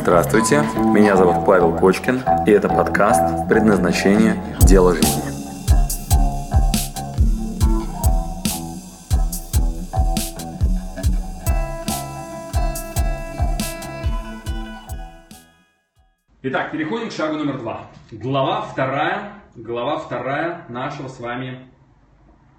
Здравствуйте, 0.00 0.62
меня 0.76 1.16
зовут 1.16 1.44
Павел 1.44 1.76
Кочкин, 1.76 2.22
и 2.46 2.50
это 2.52 2.68
подкаст 2.68 3.48
«Предназначение. 3.48 4.40
Дело 4.60 4.94
жизни». 4.94 5.22
Итак, 16.42 16.70
переходим 16.70 17.08
к 17.08 17.12
шагу 17.12 17.36
номер 17.36 17.58
два. 17.58 17.80
Глава 18.12 18.62
вторая, 18.62 19.32
глава 19.56 19.98
вторая 19.98 20.64
нашего 20.68 21.08
с 21.08 21.18
вами 21.18 21.68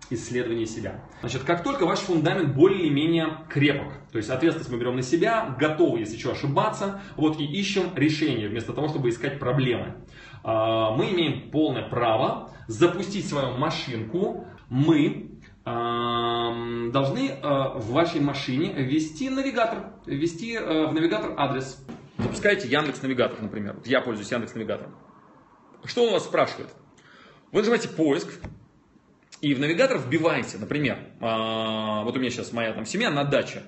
исследования 0.09 0.65
себя. 0.65 1.03
Значит, 1.21 1.43
как 1.43 1.63
только 1.63 1.85
ваш 1.85 1.99
фундамент 1.99 2.55
более 2.55 2.81
или 2.81 2.89
менее 2.89 3.45
крепок, 3.49 3.93
то 4.11 4.17
есть 4.17 4.29
ответственность 4.29 4.71
мы 4.71 4.79
берем 4.79 4.95
на 4.95 5.01
себя, 5.01 5.55
готовы, 5.59 5.99
если 5.99 6.17
что, 6.17 6.31
ошибаться, 6.31 7.01
вот 7.15 7.39
и 7.39 7.45
ищем 7.45 7.95
решение 7.95 8.49
вместо 8.49 8.73
того, 8.73 8.87
чтобы 8.87 9.09
искать 9.09 9.39
проблемы. 9.39 9.95
А, 10.43 10.91
мы 10.95 11.11
имеем 11.11 11.51
полное 11.51 11.87
право 11.89 12.51
запустить 12.67 13.27
свою 13.27 13.57
машинку, 13.57 14.45
мы 14.69 15.25
должны 15.65 17.31
а, 17.43 17.77
в 17.77 17.91
вашей 17.91 18.21
машине 18.21 18.73
ввести 18.73 19.29
навигатор, 19.29 19.93
ввести 20.05 20.55
а, 20.55 20.87
в 20.87 20.93
навигатор 20.93 21.33
адрес. 21.37 21.85
Запускаете 22.17 22.67
Яндекс 22.67 23.01
Навигатор, 23.01 23.41
например. 23.41 23.77
Я 23.85 24.01
пользуюсь 24.01 24.31
Яндекс 24.31 24.55
Навигатором. 24.55 24.95
Что 25.85 26.05
он 26.05 26.13
вас 26.13 26.25
спрашивает? 26.25 26.69
Вы 27.51 27.59
нажимаете 27.59 27.87
поиск, 27.89 28.41
и 29.41 29.53
в 29.53 29.59
навигатор 29.59 29.97
вбиваете, 29.97 30.57
например, 30.57 30.99
а, 31.21 32.03
вот 32.03 32.15
у 32.15 32.19
меня 32.19 32.29
сейчас 32.29 32.51
моя 32.51 32.73
там 32.73 32.85
семья 32.85 33.09
на 33.09 33.23
даче. 33.23 33.63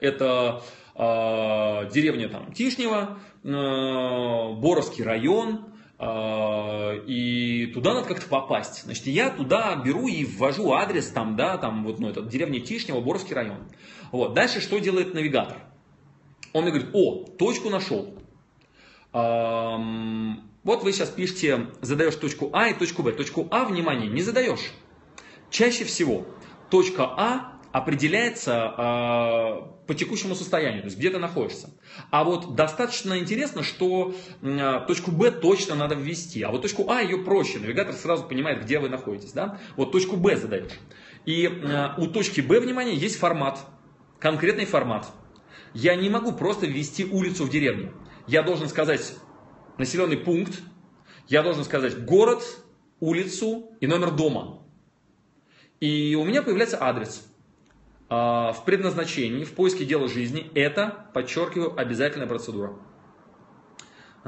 Это 0.00 0.62
а, 0.94 1.84
деревня 1.86 2.28
там 2.28 2.52
Тишнева, 2.52 3.18
а, 3.44 4.52
Боровский 4.54 5.04
район, 5.04 5.72
и 5.98 7.70
туда 7.72 7.94
надо 7.94 8.06
как-то 8.06 8.28
попасть. 8.28 8.82
Значит, 8.82 9.06
я 9.06 9.30
туда 9.30 9.76
беру 9.76 10.08
и 10.08 10.26
ввожу 10.26 10.72
адрес, 10.72 11.06
там, 11.06 11.36
да, 11.36 11.56
там, 11.56 11.84
вот, 11.84 12.00
ну, 12.00 12.10
это 12.10 12.20
деревня 12.20 12.60
Тишнева, 12.60 13.00
Боровский 13.00 13.34
район. 13.34 13.66
Вот. 14.12 14.34
Дальше 14.34 14.60
что 14.60 14.78
делает 14.78 15.14
навигатор? 15.14 15.56
Он 16.52 16.64
мне 16.64 16.72
говорит, 16.72 16.90
о, 16.92 17.24
точку 17.38 17.70
нашел. 17.70 18.14
Вот 19.12 20.82
вы 20.82 20.92
сейчас 20.92 21.08
пишете, 21.08 21.68
задаешь 21.80 22.16
точку 22.16 22.50
А 22.52 22.68
и 22.68 22.74
точку 22.74 23.02
Б. 23.02 23.12
Точку 23.12 23.48
А, 23.50 23.64
внимание, 23.64 24.10
не 24.10 24.20
задаешь. 24.20 24.72
Чаще 25.50 25.84
всего 25.84 26.26
точка 26.70 27.04
А 27.04 27.56
определяется 27.72 28.74
э, 28.76 29.86
по 29.86 29.94
текущему 29.94 30.34
состоянию, 30.34 30.80
то 30.80 30.86
есть 30.86 30.98
где 30.98 31.10
ты 31.10 31.18
находишься. 31.18 31.70
А 32.10 32.24
вот 32.24 32.54
достаточно 32.54 33.18
интересно, 33.18 33.62
что 33.62 34.14
э, 34.40 34.80
точку 34.86 35.10
Б 35.10 35.30
точно 35.30 35.74
надо 35.74 35.94
ввести, 35.94 36.42
а 36.42 36.50
вот 36.50 36.62
точку 36.62 36.88
А 36.88 37.02
ее 37.02 37.18
проще, 37.18 37.58
навигатор 37.58 37.94
сразу 37.94 38.24
понимает, 38.24 38.62
где 38.62 38.78
вы 38.78 38.88
находитесь. 38.88 39.32
Да? 39.32 39.60
Вот 39.76 39.92
точку 39.92 40.16
Б 40.16 40.36
задаешь. 40.36 40.72
И 41.26 41.44
э, 41.44 41.88
у 41.98 42.06
точки 42.06 42.40
Б, 42.40 42.60
внимание, 42.60 42.96
есть 42.96 43.18
формат, 43.18 43.60
конкретный 44.18 44.64
формат. 44.64 45.06
Я 45.74 45.96
не 45.96 46.08
могу 46.08 46.32
просто 46.32 46.66
ввести 46.66 47.04
улицу 47.04 47.44
в 47.44 47.50
деревне. 47.50 47.92
Я 48.26 48.42
должен 48.42 48.68
сказать 48.68 49.12
населенный 49.76 50.16
пункт, 50.16 50.60
я 51.28 51.42
должен 51.42 51.64
сказать 51.64 52.04
город, 52.04 52.42
улицу 53.00 53.72
и 53.80 53.86
номер 53.86 54.12
дома. 54.12 54.62
И 55.80 56.14
у 56.14 56.24
меня 56.24 56.42
появляется 56.42 56.78
адрес. 56.82 57.26
А, 58.08 58.52
в 58.52 58.64
предназначении, 58.64 59.44
в 59.44 59.52
поиске 59.52 59.84
дела 59.84 60.08
жизни 60.08 60.50
это, 60.54 61.06
подчеркиваю, 61.12 61.78
обязательная 61.78 62.26
процедура. 62.26 62.74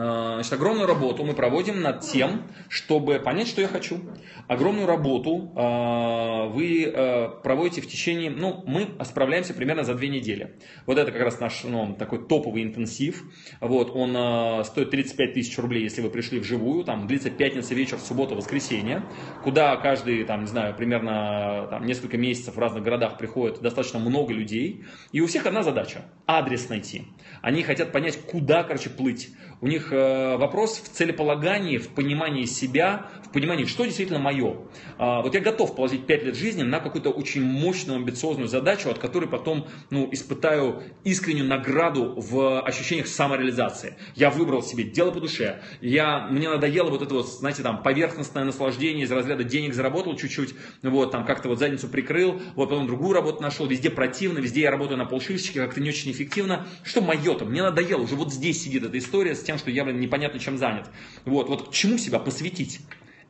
А, 0.01 0.35
значит, 0.35 0.53
огромную 0.53 0.87
работу 0.87 1.25
мы 1.25 1.35
проводим 1.35 1.83
над 1.83 2.03
тем, 2.03 2.43
чтобы 2.69 3.19
понять, 3.19 3.49
что 3.49 3.61
я 3.61 3.67
хочу. 3.67 4.01
Огромную 4.47 4.87
работу 4.87 5.53
э, 5.57 6.49
вы 6.53 6.85
э, 6.85 7.29
проводите 7.43 7.81
в 7.81 7.89
течение, 7.89 8.31
ну, 8.31 8.63
мы 8.65 8.91
справляемся 9.05 9.55
примерно 9.55 9.83
за 9.83 9.95
две 9.95 10.09
недели. 10.09 10.55
Вот 10.87 10.99
это 10.99 11.11
как 11.11 11.21
раз 11.23 11.41
наш 11.41 11.65
ну, 11.65 11.97
такой 11.99 12.25
топовый 12.25 12.63
интенсив. 12.63 13.25
Вот, 13.61 13.91
он 13.93 14.15
э, 14.17 14.65
стоит 14.67 14.91
35 14.91 15.35
тысяч 15.35 15.59
рублей, 15.59 15.83
если 15.83 16.01
вы 16.01 16.11
пришли 16.11 16.39
вживую. 16.39 16.85
Там 16.85 17.09
длится 17.09 17.31
пятница 17.31 17.75
вечер, 17.75 17.99
суббота, 17.99 18.37
воскресенье, 18.37 19.03
куда 19.43 19.75
каждый, 19.79 20.23
там, 20.23 20.43
не 20.43 20.47
знаю, 20.47 20.77
примерно 20.77 21.67
там, 21.71 21.85
несколько 21.85 22.17
месяцев 22.17 22.55
в 22.55 22.59
разных 22.61 22.85
городах 22.85 23.19
приходит 23.19 23.61
достаточно 23.63 23.99
много 23.99 24.33
людей. 24.33 24.85
И 25.11 25.21
у 25.21 25.27
всех 25.27 25.47
одна 25.47 25.65
задача– 25.65 26.05
адрес 26.29 26.69
найти. 26.69 27.03
Они 27.43 27.65
хотят 27.65 27.91
понять, 27.91 28.17
куда, 28.17 28.63
короче, 28.63 28.91
плыть. 28.91 29.31
У 29.61 29.67
них 29.67 29.93
э, 29.93 30.37
вопрос 30.37 30.79
в 30.79 30.89
целеполагании, 30.89 31.79
в 31.79 31.89
понимании 31.89 32.45
себя, 32.45 33.09
в 33.25 33.33
понимании, 33.33 33.65
что 33.65 33.85
действительно 33.85 34.21
мое. 34.21 34.57
А, 34.99 35.21
вот 35.21 35.35
я 35.35 35.41
готов 35.41 35.75
положить 35.75 36.07
5 36.07 36.25
лет 36.25 36.37
жизни 36.37 36.63
на 36.63 36.79
какую-то 36.79 37.11
очень 37.11 37.43
мощную, 37.43 37.97
амбициозную 37.97 38.49
задачу, 38.49 38.89
от 38.89 38.99
которой 38.99 39.29
потом 39.29 39.67
ну, 39.91 40.09
испытаю 40.13 40.83
искреннюю 41.03 41.47
награду 41.47 42.15
в 42.17 42.61
ощущениях 42.61 43.09
самореализации. 43.09 43.97
Я 44.15 44.31
выбрал 44.31 44.63
себе 44.63 44.85
дело 44.85 45.11
по 45.11 45.21
душе. 45.21 45.61
Я, 45.81 46.29
мне 46.29 46.49
надоело 46.49 46.91
вот 46.91 47.03
это 47.03 47.15
вот, 47.15 47.29
знаете, 47.29 47.63
там, 47.63 47.83
поверхностное 47.83 48.45
наслаждение 48.45 49.05
из 49.05 49.13
разряда 49.13 49.43
денег 49.43 49.75
заработал 49.75 50.17
чуть-чуть, 50.17 50.55
вот, 50.83 51.11
там, 51.11 51.27
как-то 51.27 51.49
вот 51.49 51.59
задницу 51.59 51.89
прикрыл, 51.89 52.41
вот, 52.55 52.71
потом 52.71 52.87
другую 52.87 53.13
работу 53.13 53.43
нашел, 53.43 53.67
везде 53.67 53.91
противно, 53.91 54.39
везде 54.39 54.63
я 54.63 54.71
работаю 54.71 54.99
на 54.99 55.05
полшишечки, 55.05 55.59
как-то 55.59 55.81
не 55.81 55.89
очень 55.89 56.13
эффективно. 56.13 56.69
Что 56.85 57.01
мое-то? 57.01 57.45
Мне 57.45 57.63
надоело, 57.63 58.03
уже 58.03 58.15
вот 58.15 58.33
здесь 58.33 58.63
сидит 58.63 58.85
эта 58.85 58.97
история 58.99 59.35
с 59.35 59.48
тем, 59.49 59.57
что 59.57 59.71
я, 59.71 59.83
блин, 59.83 59.99
непонятно 59.99 60.39
чем 60.39 60.59
занят. 60.59 60.91
Вот, 61.25 61.49
вот 61.49 61.73
чему 61.73 61.97
себя 61.97 62.19
посвятить? 62.19 62.81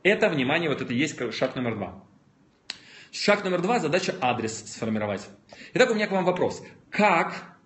Это, 0.03 0.27
внимание, 0.27 0.67
вот 0.69 0.81
это 0.81 0.93
и 0.93 0.97
есть 0.97 1.17
шаг 1.33 1.55
номер 1.55 1.75
два. 1.75 2.03
Шаг 3.13 3.45
номер 3.45 3.61
два– 3.61 3.79
задача 3.79 4.13
адрес 4.19 4.65
сформировать. 4.69 5.25
Итак, 5.73 5.91
у 5.91 5.93
меня 5.93 6.07
к 6.07 6.11
вам 6.11 6.25
вопрос. 6.25 6.61
Как 6.89 7.57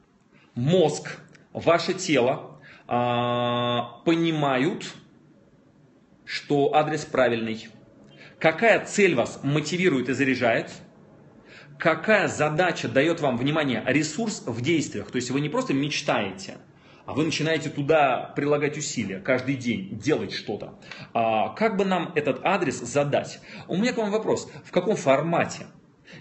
мозг, 0.53 1.17
ваше 1.51 1.95
тело 1.95 2.61
э, 2.87 4.03
понимают, 4.05 4.93
что 6.23 6.75
адрес 6.75 7.05
правильный? 7.05 7.69
Какая 8.37 8.85
цель 8.85 9.15
вас 9.15 9.39
мотивирует 9.41 10.09
и 10.09 10.13
заряжает? 10.13 10.69
Какая 11.79 12.27
задача 12.27 12.87
дает 12.87 13.19
вам, 13.19 13.35
внимание, 13.35 13.83
ресурс 13.87 14.43
в 14.45 14.61
действиях? 14.61 15.09
То 15.09 15.15
есть 15.15 15.31
вы 15.31 15.41
не 15.41 15.49
просто 15.49 15.73
мечтаете– 15.73 16.57
а 17.05 17.13
вы 17.13 17.25
начинаете 17.25 17.69
туда 17.69 18.33
прилагать 18.35 18.77
усилия 18.77 19.19
каждый 19.19 19.55
день, 19.55 19.97
делать 19.99 20.33
что-то. 20.33 20.79
А 21.13 21.49
как 21.49 21.77
бы 21.77 21.85
нам 21.85 22.11
этот 22.15 22.39
адрес 22.43 22.79
задать? 22.79 23.39
У 23.67 23.77
меня 23.77 23.93
к 23.93 23.97
вам 23.97 24.11
вопрос. 24.11 24.49
В 24.65 24.71
каком 24.71 24.95
формате? 24.95 25.65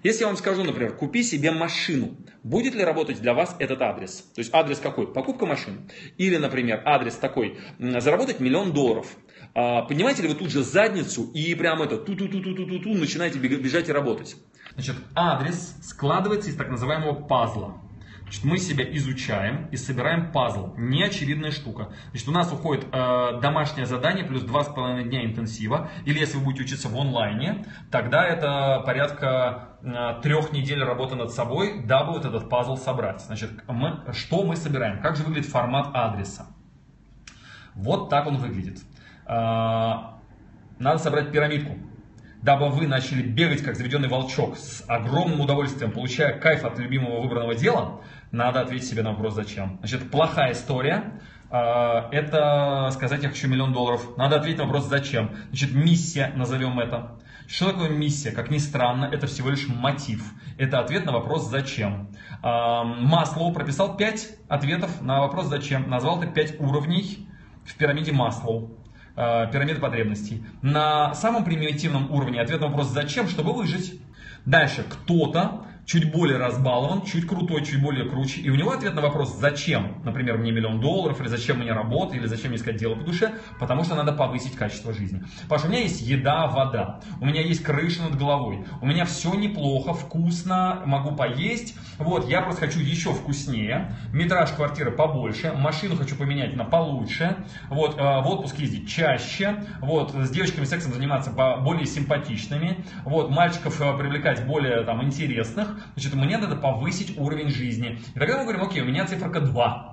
Если 0.02 0.22
я 0.22 0.28
вам 0.28 0.36
скажу, 0.36 0.64
например, 0.64 0.96
купи 0.96 1.22
себе 1.22 1.50
машину, 1.50 2.16
будет 2.42 2.74
ли 2.74 2.82
работать 2.82 3.20
для 3.20 3.34
вас 3.34 3.54
этот 3.58 3.82
адрес? 3.82 4.22
То 4.34 4.40
есть 4.40 4.52
адрес 4.54 4.78
какой? 4.78 5.12
Покупка 5.12 5.46
машины. 5.46 5.88
Или, 6.16 6.36
например, 6.36 6.82
адрес 6.84 7.14
такой, 7.16 7.58
заработать 7.78 8.40
миллион 8.40 8.72
долларов. 8.72 9.06
А, 9.54 9.82
поднимаете 9.82 10.22
ли 10.22 10.28
вы 10.28 10.34
тут 10.34 10.50
же 10.50 10.62
задницу 10.62 11.30
и 11.34 11.54
прямо 11.54 11.84
это 11.84 11.98
ту-ту-ту-ту-ту-ту 11.98 12.94
начинаете 12.94 13.38
бежать 13.38 13.88
и 13.88 13.92
работать? 13.92 14.36
Значит, 14.74 14.96
адрес 15.14 15.76
складывается 15.82 16.50
из 16.50 16.56
так 16.56 16.70
называемого 16.70 17.14
пазла. 17.14 17.80
Значит, 18.32 18.44
мы 18.46 18.56
себя 18.56 18.96
изучаем 18.96 19.68
и 19.72 19.76
собираем 19.76 20.32
пазл. 20.32 20.72
Неочевидная 20.78 21.50
штука. 21.50 21.92
Значит, 22.12 22.28
у 22.28 22.32
нас 22.32 22.50
уходит 22.50 22.86
э, 22.90 23.40
домашнее 23.42 23.84
задание 23.84 24.24
плюс 24.24 24.42
2,5 24.42 25.02
дня 25.02 25.26
интенсива. 25.26 25.90
Или 26.06 26.20
если 26.20 26.38
вы 26.38 26.44
будете 26.44 26.62
учиться 26.62 26.88
в 26.88 26.98
онлайне, 26.98 27.66
тогда 27.90 28.26
это 28.26 28.82
порядка 28.86 29.76
э, 29.82 30.22
трех 30.22 30.50
недель 30.50 30.82
работы 30.82 31.14
над 31.14 31.30
собой, 31.30 31.82
дабы 31.84 32.12
вот 32.12 32.24
этот 32.24 32.48
пазл 32.48 32.78
собрать. 32.78 33.20
Значит, 33.20 33.50
мы, 33.68 34.00
что 34.14 34.44
мы 34.44 34.56
собираем? 34.56 35.02
Как 35.02 35.16
же 35.16 35.24
выглядит 35.24 35.50
формат 35.50 35.90
адреса? 35.92 36.46
Вот 37.74 38.08
так 38.08 38.26
он 38.26 38.38
выглядит. 38.38 38.78
Э, 39.26 39.92
надо 40.78 40.96
собрать 40.96 41.32
пирамидку 41.32 41.76
дабы 42.42 42.68
вы 42.70 42.86
начали 42.86 43.22
бегать 43.22 43.62
как 43.62 43.76
заведенный 43.76 44.08
волчок 44.08 44.56
с 44.58 44.84
огромным 44.88 45.40
удовольствием, 45.40 45.92
получая 45.92 46.38
кайф 46.38 46.64
от 46.64 46.78
любимого 46.78 47.20
выбранного 47.20 47.54
дела, 47.54 48.00
надо 48.32 48.60
ответить 48.60 48.88
себе 48.88 49.02
на 49.02 49.10
вопрос 49.10 49.34
«Зачем?». 49.34 49.76
Значит, 49.78 50.10
плохая 50.10 50.52
история 50.52 51.20
а,– 51.50 52.08
это 52.12 52.90
сказать 52.92 53.22
«Я 53.22 53.28
хочу 53.28 53.48
миллион 53.48 53.72
долларов». 53.72 54.16
Надо 54.16 54.36
ответить 54.36 54.58
на 54.58 54.64
вопрос 54.64 54.88
«Зачем?». 54.88 55.30
Значит, 55.48 55.72
миссия, 55.72 56.32
назовем 56.34 56.80
это. 56.80 57.18
Что 57.46 57.70
такое 57.70 57.90
миссия? 57.90 58.32
Как 58.32 58.50
ни 58.50 58.58
странно, 58.58 59.04
это 59.04 59.26
всего 59.26 59.50
лишь 59.50 59.68
мотив. 59.68 60.24
Это 60.58 60.80
ответ 60.80 61.04
на 61.04 61.12
вопрос 61.12 61.48
«Зачем?». 61.48 62.08
А, 62.42 62.82
Маслоу 62.82 63.52
прописал 63.52 63.96
5 63.96 64.38
ответов 64.48 65.02
на 65.02 65.20
вопрос 65.20 65.46
«Зачем?». 65.46 65.88
Назвал 65.88 66.22
это 66.22 66.32
5 66.32 66.60
уровней 66.60 67.28
в 67.64 67.76
пирамиде 67.76 68.12
Маслоу. 68.12 68.76
Э, 69.14 69.46
пирамида 69.52 69.78
потребностей. 69.78 70.42
На 70.62 71.14
самом 71.14 71.44
примитивном 71.44 72.10
уровне 72.10 72.40
ответ 72.40 72.60
на 72.60 72.68
вопрос 72.68 72.88
«зачем?», 72.88 73.28
чтобы 73.28 73.52
выжить. 73.52 74.00
Дальше, 74.46 74.84
кто-то 74.88 75.61
чуть 75.84 76.12
более 76.12 76.38
разбалован, 76.38 77.02
чуть 77.02 77.26
крутой, 77.26 77.64
чуть 77.64 77.82
более 77.82 78.08
круче. 78.08 78.40
И 78.40 78.50
у 78.50 78.54
него 78.54 78.72
ответ 78.72 78.94
на 78.94 79.00
вопрос, 79.00 79.36
зачем, 79.38 80.02
например, 80.04 80.38
мне 80.38 80.52
миллион 80.52 80.80
долларов, 80.80 81.20
или 81.20 81.28
зачем 81.28 81.58
мне 81.58 81.72
работа, 81.72 82.16
или 82.16 82.26
зачем 82.26 82.50
мне 82.50 82.58
искать 82.58 82.76
дело 82.76 82.94
по 82.94 83.04
душе, 83.04 83.32
потому 83.58 83.84
что 83.84 83.94
надо 83.94 84.12
повысить 84.12 84.54
качество 84.54 84.92
жизни. 84.92 85.22
Что 85.46 85.66
у 85.66 85.70
меня 85.70 85.80
есть 85.80 86.00
еда, 86.00 86.46
вода, 86.46 87.00
у 87.20 87.26
меня 87.26 87.42
есть 87.42 87.62
крыша 87.62 88.02
над 88.02 88.16
головой, 88.16 88.64
у 88.80 88.86
меня 88.86 89.04
все 89.04 89.34
неплохо, 89.34 89.92
вкусно, 89.94 90.82
могу 90.86 91.14
поесть. 91.14 91.76
Вот, 91.98 92.28
я 92.28 92.42
просто 92.42 92.66
хочу 92.66 92.80
еще 92.80 93.12
вкуснее, 93.12 93.94
метраж 94.12 94.52
квартиры 94.52 94.90
побольше, 94.90 95.52
машину 95.52 95.96
хочу 95.96 96.16
поменять 96.16 96.56
на 96.56 96.64
получше, 96.64 97.44
вот, 97.68 97.98
э, 97.98 98.02
в 98.02 98.26
отпуск 98.28 98.58
ездить 98.58 98.88
чаще, 98.88 99.64
вот, 99.80 100.12
с 100.14 100.30
девочками 100.30 100.64
сексом 100.64 100.92
заниматься 100.92 101.30
более 101.30 101.86
симпатичными, 101.86 102.84
вот, 103.04 103.30
мальчиков 103.30 103.80
э, 103.80 103.96
привлекать 103.98 104.46
более 104.46 104.82
там 104.84 105.02
интересных, 105.02 105.71
значит, 105.94 106.14
мне 106.14 106.38
надо 106.38 106.56
повысить 106.56 107.18
уровень 107.18 107.48
жизни. 107.48 108.00
И 108.14 108.18
тогда 108.18 108.38
мы 108.38 108.44
говорим, 108.44 108.62
окей, 108.62 108.82
у 108.82 108.84
меня 108.84 109.06
циферка 109.06 109.40
2. 109.40 109.92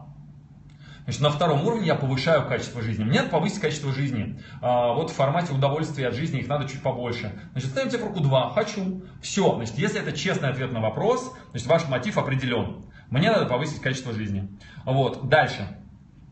Значит, 1.09 1.21
на 1.21 1.29
втором 1.31 1.65
уровне 1.65 1.87
я 1.87 1.95
повышаю 1.95 2.47
качество 2.47 2.83
жизни. 2.83 3.03
Мне 3.03 3.19
надо 3.19 3.31
повысить 3.31 3.59
качество 3.59 3.91
жизни. 3.91 4.39
А, 4.61 4.93
вот 4.93 5.09
в 5.09 5.15
формате 5.15 5.53
удовольствия 5.53 6.09
от 6.09 6.13
жизни 6.13 6.39
их 6.39 6.47
надо 6.47 6.67
чуть 6.69 6.83
побольше. 6.83 7.33
Значит, 7.53 7.71
ставим 7.71 7.89
циферку 7.89 8.19
2. 8.19 8.49
Хочу. 8.51 9.01
Все. 9.19 9.55
Значит, 9.55 9.77
если 9.79 10.01
это 10.01 10.11
честный 10.11 10.49
ответ 10.49 10.71
на 10.71 10.81
вопрос, 10.81 11.35
значит, 11.49 11.67
ваш 11.67 11.87
мотив 11.87 12.19
определен. 12.19 12.85
Мне 13.09 13.31
надо 13.31 13.47
повысить 13.47 13.81
качество 13.81 14.13
жизни. 14.13 14.49
Вот. 14.85 15.27
Дальше. 15.27 15.79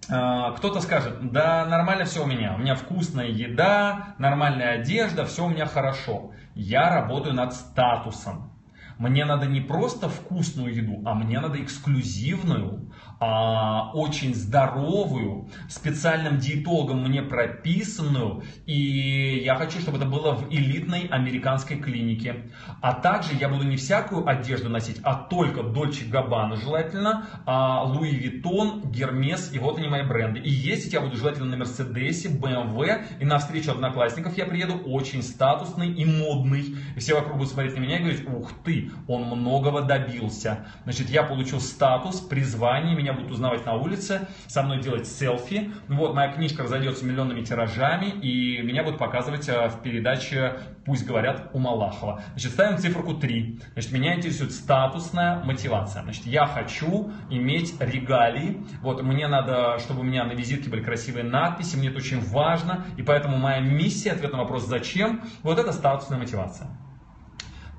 А, 0.10 0.52
кто-то 0.52 0.80
скажет, 0.82 1.32
да 1.32 1.66
нормально 1.66 2.06
все 2.06 2.24
у 2.24 2.28
меня, 2.28 2.54
у 2.56 2.60
меня 2.60 2.76
вкусная 2.76 3.28
еда, 3.28 4.16
нормальная 4.20 4.80
одежда, 4.80 5.26
все 5.26 5.46
у 5.46 5.50
меня 5.50 5.66
хорошо. 5.66 6.34
Я 6.54 6.90
работаю 6.90 7.34
над 7.36 7.54
статусом. 7.54 8.52
Мне 8.98 9.26
надо 9.26 9.46
не 9.46 9.62
просто 9.62 10.10
вкусную 10.10 10.74
еду, 10.74 11.04
а 11.06 11.14
мне 11.14 11.40
надо 11.40 11.62
эксклюзивную, 11.62 12.92
а, 13.20 13.92
очень 13.94 14.36
здоровую, 14.36 15.50
специальным 15.70 16.38
диетологом 16.38 17.04
мне 17.04 17.22
прописанную, 17.22 18.44
и 18.66 19.42
я 19.44 19.56
хочу, 19.56 19.80
чтобы 19.80 19.98
это 19.98 20.06
было 20.06 20.34
в 20.34 20.52
элитной 20.52 21.08
американской 21.08 21.78
клинике. 21.78 22.52
А 22.82 22.94
также 22.94 23.34
я 23.34 23.50
буду 23.50 23.64
не 23.64 23.76
всякую 23.76 24.28
одежду 24.28 24.70
носить, 24.70 25.00
а 25.04 25.16
только 25.16 25.64
Dolce 25.64 26.06
Gabbana 26.06 26.58
желательно, 26.58 27.28
а, 27.46 27.84
Louis 27.84 28.12
Vuitton, 28.12 28.92
Hermès, 28.92 29.52
и 29.54 29.60
вот 29.60 29.78
они 29.78 29.88
мои 29.88 30.04
бренды. 30.04 30.40
И 30.40 30.50
ездить 30.50 30.94
я 30.94 31.02
буду 31.02 31.18
желательно 31.18 31.48
на 31.48 31.58
Мерседесе, 31.58 32.30
БМВ, 32.30 33.20
и 33.20 33.26
на 33.26 33.40
встречу 33.40 33.72
одноклассников 33.72 34.38
я 34.38 34.46
приеду 34.46 34.78
очень 34.86 35.24
статусный 35.24 35.92
и 35.92 36.06
модный. 36.06 36.76
И 36.96 37.00
все 37.00 37.16
вокруг 37.16 37.38
будут 37.38 37.52
смотреть 37.52 37.76
на 37.76 37.80
меня 37.80 37.98
и 37.98 38.00
говорить, 38.00 38.28
ух 38.28 38.52
ты, 38.64 38.92
он 39.08 39.24
многого 39.24 39.82
добился. 39.82 40.68
Значит, 40.84 41.10
я 41.10 41.24
получил 41.24 41.60
статус, 41.60 42.20
призвание, 42.20 42.96
меня 42.96 43.07
будут 43.14 43.32
узнавать 43.32 43.66
на 43.66 43.74
улице, 43.74 44.28
со 44.48 44.64
мной 44.64 44.82
делать 44.82 45.08
селфи. 45.08 45.72
Вот, 45.88 46.14
моя 46.14 46.32
книжка 46.32 46.64
разойдется 46.64 47.06
миллионными 47.06 47.42
тиражами, 47.42 48.08
и 48.22 48.62
меня 48.62 48.84
будут 48.84 49.00
показывать 49.00 49.48
э, 49.50 49.70
в 49.70 49.82
передаче 49.82 50.60
«Пусть 50.86 51.06
говорят» 51.06 51.50
у 51.54 51.60
Малахова. 51.60 52.22
Значит, 52.32 52.52
ставим 52.52 52.78
циферку 52.78 53.14
3. 53.16 53.60
Значит, 53.74 53.92
меня 53.92 54.16
интересует 54.16 54.52
статусная 54.52 55.44
мотивация. 55.44 56.04
Значит, 56.04 56.26
я 56.26 56.46
хочу 56.46 57.12
иметь 57.30 57.76
регалии. 57.80 58.64
Вот, 58.82 59.02
мне 59.04 59.28
надо, 59.28 59.80
чтобы 59.80 60.02
у 60.02 60.04
меня 60.04 60.24
на 60.26 60.32
визитке 60.32 60.70
были 60.70 60.84
красивые 60.84 61.24
надписи, 61.24 61.76
мне 61.76 61.90
это 61.90 61.98
очень 61.98 62.22
важно, 62.22 62.86
и 62.98 63.02
поэтому 63.02 63.38
моя 63.38 63.60
миссия, 63.60 64.12
ответ 64.12 64.32
на 64.32 64.40
вопрос 64.40 64.66
«Зачем?» 64.66 65.22
Вот 65.44 65.60
это 65.60 65.72
статусная 65.72 66.20
мотивация. 66.20 66.68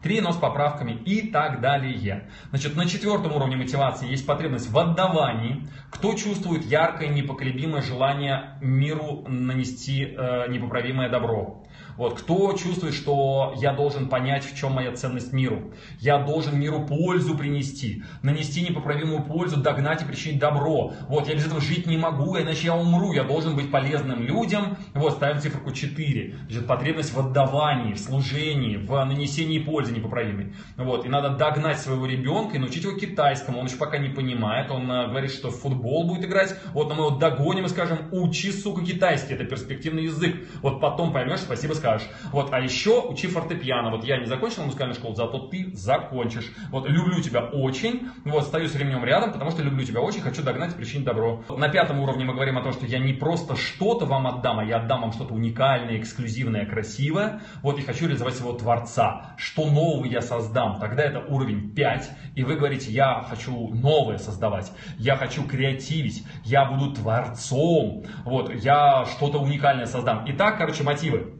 Три 0.08 0.22
но 0.22 0.32
с 0.32 0.38
поправками 0.38 0.92
и 0.92 1.30
так 1.30 1.60
далее. 1.60 2.30
Значит, 2.48 2.76
на 2.76 2.86
четвертом 2.86 3.36
уровне 3.36 3.56
мотивации 3.56 4.08
есть 4.08 4.26
потребность 4.26 4.70
в 4.70 4.78
отдавании. 4.78 5.68
Кто 5.90 6.14
чувствует 6.14 6.64
яркое, 6.64 7.08
непоколебимое 7.08 7.82
желание 7.82 8.56
миру 8.62 9.26
нанести 9.28 10.04
э, 10.04 10.48
непоправимое 10.48 11.10
добро? 11.10 11.62
Вот, 11.98 12.20
кто 12.20 12.52
чувствует, 12.52 12.94
что 12.94 13.54
я 13.60 13.72
должен 13.72 14.08
понять, 14.08 14.44
в 14.44 14.56
чем 14.56 14.72
моя 14.72 14.92
ценность 14.92 15.32
миру? 15.32 15.72
Я 15.98 16.18
должен 16.18 16.58
миру 16.58 16.86
пользу 16.86 17.36
принести, 17.36 18.04
нанести 18.22 18.62
непоправимую 18.62 19.24
пользу, 19.24 19.56
догнать 19.56 20.02
и 20.02 20.04
причинить 20.04 20.38
добро. 20.38 20.92
Вот, 21.08 21.26
я 21.26 21.34
без 21.34 21.46
этого 21.46 21.60
жить 21.60 21.86
не 21.86 21.96
могу, 21.96 22.38
иначе 22.38 22.66
я 22.66 22.76
умру. 22.76 23.12
Я 23.12 23.24
должен 23.24 23.56
быть 23.56 23.72
полезным 23.72 24.22
людям. 24.22 24.78
Вот, 24.94 25.14
ставим 25.14 25.40
циферку 25.40 25.72
4. 25.72 26.36
Значит, 26.48 26.66
потребность 26.68 27.12
в 27.12 27.18
отдавании, 27.18 27.94
в 27.94 27.98
служении, 27.98 28.76
в 28.76 29.04
нанесении 29.04 29.58
пользы 29.58 29.92
непоправимой. 29.92 30.54
Вот, 30.76 31.04
и 31.04 31.08
надо 31.08 31.30
догнать 31.30 31.80
своего 31.80 32.06
ребенка 32.06 32.56
и 32.56 32.58
научить 32.60 32.84
его 32.84 32.96
китайскому. 32.96 33.58
Он 33.58 33.66
еще 33.66 33.76
пока 33.76 33.98
не 33.98 34.10
понимает. 34.10 34.70
Он 34.70 34.88
э, 34.88 35.08
говорит, 35.08 35.32
что 35.32 35.50
в 35.50 35.56
футбол 35.56 36.06
будет 36.06 36.26
играть. 36.26 36.54
Вот, 36.72 36.88
но 36.90 36.94
мы 36.94 37.06
его 37.06 37.18
догоним 37.18 37.64
и 37.64 37.68
скажем, 37.68 37.98
учи, 38.12 38.52
сука, 38.52 38.84
китайский. 38.84 39.34
Это 39.34 39.42
перспективный 39.42 40.04
язык. 40.04 40.36
Вот 40.62 40.80
потом 40.80 41.12
поймешь, 41.12 41.40
спасибо 41.40 41.72
скажешь 41.72 41.87
скажешь. 41.88 42.08
Вот, 42.32 42.52
а 42.52 42.60
еще 42.60 43.00
учи 43.00 43.26
фортепиано. 43.26 43.90
Вот 43.90 44.04
я 44.04 44.18
не 44.18 44.26
закончил 44.26 44.64
музыкальную 44.64 44.94
школу, 44.94 45.14
зато 45.14 45.38
ты 45.48 45.70
закончишь. 45.74 46.52
Вот, 46.70 46.88
люблю 46.88 47.20
тебя 47.22 47.44
очень. 47.44 48.08
Вот, 48.24 48.44
стою 48.44 48.68
с 48.68 48.74
ремнем 48.74 49.04
рядом, 49.04 49.32
потому 49.32 49.50
что 49.50 49.62
люблю 49.62 49.84
тебя 49.84 50.00
очень, 50.00 50.20
хочу 50.20 50.42
догнать 50.42 50.74
причинить 50.74 51.04
добро. 51.04 51.44
На 51.48 51.68
пятом 51.68 52.00
уровне 52.00 52.24
мы 52.24 52.34
говорим 52.34 52.58
о 52.58 52.62
том, 52.62 52.72
что 52.72 52.86
я 52.86 52.98
не 52.98 53.12
просто 53.12 53.56
что-то 53.56 54.06
вам 54.06 54.26
отдам, 54.26 54.58
а 54.58 54.64
я 54.64 54.78
отдам 54.78 55.02
вам 55.02 55.12
что-то 55.12 55.34
уникальное, 55.34 55.98
эксклюзивное, 55.98 56.66
красивое. 56.66 57.40
Вот, 57.62 57.78
и 57.78 57.82
хочу 57.82 58.06
реализовать 58.06 58.34
своего 58.34 58.54
Творца. 58.54 59.34
Что 59.36 59.70
нового 59.70 60.04
я 60.04 60.20
создам? 60.20 60.78
Тогда 60.78 61.02
это 61.02 61.20
уровень 61.20 61.74
5. 61.74 62.10
И 62.36 62.42
вы 62.44 62.56
говорите, 62.56 62.90
я 62.90 63.24
хочу 63.28 63.68
новое 63.74 64.18
создавать. 64.18 64.72
Я 64.98 65.16
хочу 65.16 65.44
креативить. 65.44 66.24
Я 66.44 66.66
буду 66.66 66.92
творцом. 66.92 68.04
Вот, 68.24 68.52
я 68.54 69.06
что-то 69.06 69.38
уникальное 69.38 69.86
создам. 69.86 70.24
Итак, 70.26 70.58
короче, 70.58 70.82
мотивы. 70.82 71.37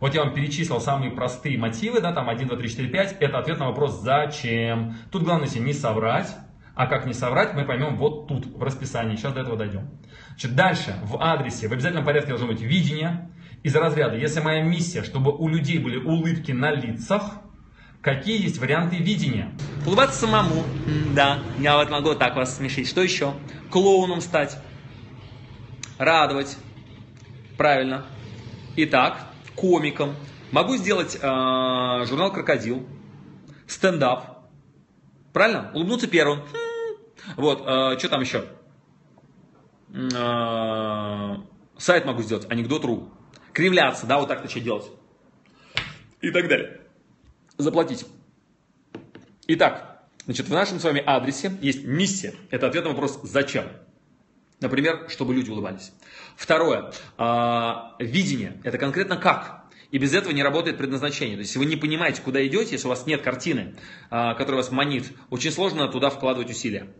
Вот 0.00 0.14
я 0.14 0.24
вам 0.24 0.32
перечислил 0.32 0.80
самые 0.80 1.10
простые 1.10 1.58
мотивы, 1.58 2.00
да, 2.00 2.12
там 2.12 2.28
1, 2.28 2.48
2, 2.48 2.56
3, 2.56 2.68
4, 2.68 2.88
5. 2.88 3.16
Это 3.20 3.38
ответ 3.38 3.58
на 3.58 3.66
вопрос 3.66 4.00
«Зачем?». 4.00 4.96
Тут 5.12 5.22
главное 5.22 5.46
себе 5.46 5.60
не 5.60 5.74
соврать. 5.74 6.34
А 6.74 6.86
как 6.86 7.04
не 7.04 7.12
соврать, 7.12 7.52
мы 7.52 7.66
поймем 7.66 7.96
вот 7.96 8.26
тут, 8.26 8.46
в 8.46 8.62
расписании. 8.62 9.16
Сейчас 9.16 9.34
до 9.34 9.40
этого 9.40 9.58
дойдем. 9.58 9.90
Значит, 10.30 10.54
дальше, 10.54 10.94
в 11.04 11.22
адресе, 11.22 11.68
в 11.68 11.72
обязательном 11.72 12.06
порядке 12.06 12.30
должно 12.30 12.46
быть 12.46 12.62
видение. 12.62 13.30
Из 13.62 13.76
разряда, 13.76 14.16
если 14.16 14.40
моя 14.40 14.62
миссия, 14.62 15.02
чтобы 15.02 15.36
у 15.36 15.46
людей 15.46 15.78
были 15.78 15.98
улыбки 15.98 16.52
на 16.52 16.70
лицах, 16.70 17.34
какие 18.00 18.42
есть 18.42 18.58
варианты 18.58 18.96
видения? 18.96 19.52
Улыбаться 19.86 20.20
самому, 20.20 20.64
да, 21.14 21.40
я 21.58 21.76
вот 21.76 21.90
могу 21.90 22.14
так 22.14 22.36
вас 22.36 22.56
смешить. 22.56 22.88
Что 22.88 23.02
еще? 23.02 23.34
Клоуном 23.70 24.22
стать, 24.22 24.56
радовать, 25.98 26.56
правильно. 27.58 28.06
Итак, 28.76 29.29
комиком, 29.60 30.16
могу 30.52 30.76
сделать 30.76 31.16
э, 31.16 32.04
журнал 32.06 32.32
«Крокодил», 32.32 32.86
стендап, 33.66 34.48
правильно? 35.32 35.70
Улыбнуться 35.74 36.08
первым. 36.08 36.42
Вот, 37.36 37.62
э, 37.66 37.98
что 37.98 38.08
там 38.08 38.22
еще? 38.22 38.46
Э, 39.92 41.36
сайт 41.76 42.06
могу 42.06 42.22
сделать, 42.22 42.50
анекдот.ру. 42.50 43.10
Кривляться, 43.52 44.06
да, 44.06 44.18
вот 44.18 44.28
так 44.28 44.42
начать 44.42 44.64
делать. 44.64 44.86
И 46.20 46.30
так 46.30 46.48
далее. 46.48 46.80
Заплатить. 47.58 48.06
Итак, 49.46 50.04
значит, 50.24 50.48
в 50.48 50.52
нашем 50.52 50.80
с 50.80 50.84
вами 50.84 51.02
адресе 51.04 51.52
есть 51.60 51.84
миссия. 51.84 52.34
Это 52.50 52.68
ответ 52.68 52.84
на 52.84 52.90
вопрос 52.90 53.20
«Зачем?». 53.24 53.66
Например, 54.60 55.06
чтобы 55.08 55.34
люди 55.34 55.50
улыбались. 55.50 55.92
Второе. 56.36 56.92
Э, 57.18 57.74
видение. 57.98 58.60
Это 58.64 58.78
конкретно 58.78 59.16
как. 59.16 59.64
И 59.90 59.98
без 59.98 60.14
этого 60.14 60.32
не 60.32 60.42
работает 60.42 60.78
предназначение. 60.78 61.36
То 61.36 61.40
есть, 61.40 61.50
если 61.50 61.58
вы 61.58 61.70
не 61.70 61.76
понимаете, 61.76 62.22
куда 62.22 62.46
идете, 62.46 62.72
если 62.72 62.86
у 62.86 62.90
вас 62.90 63.06
нет 63.06 63.22
картины, 63.22 63.74
э, 64.10 64.34
которая 64.34 64.56
вас 64.56 64.70
манит, 64.70 65.12
очень 65.30 65.50
сложно 65.50 65.88
туда 65.88 66.10
вкладывать 66.10 66.50
усилия. 66.50 66.94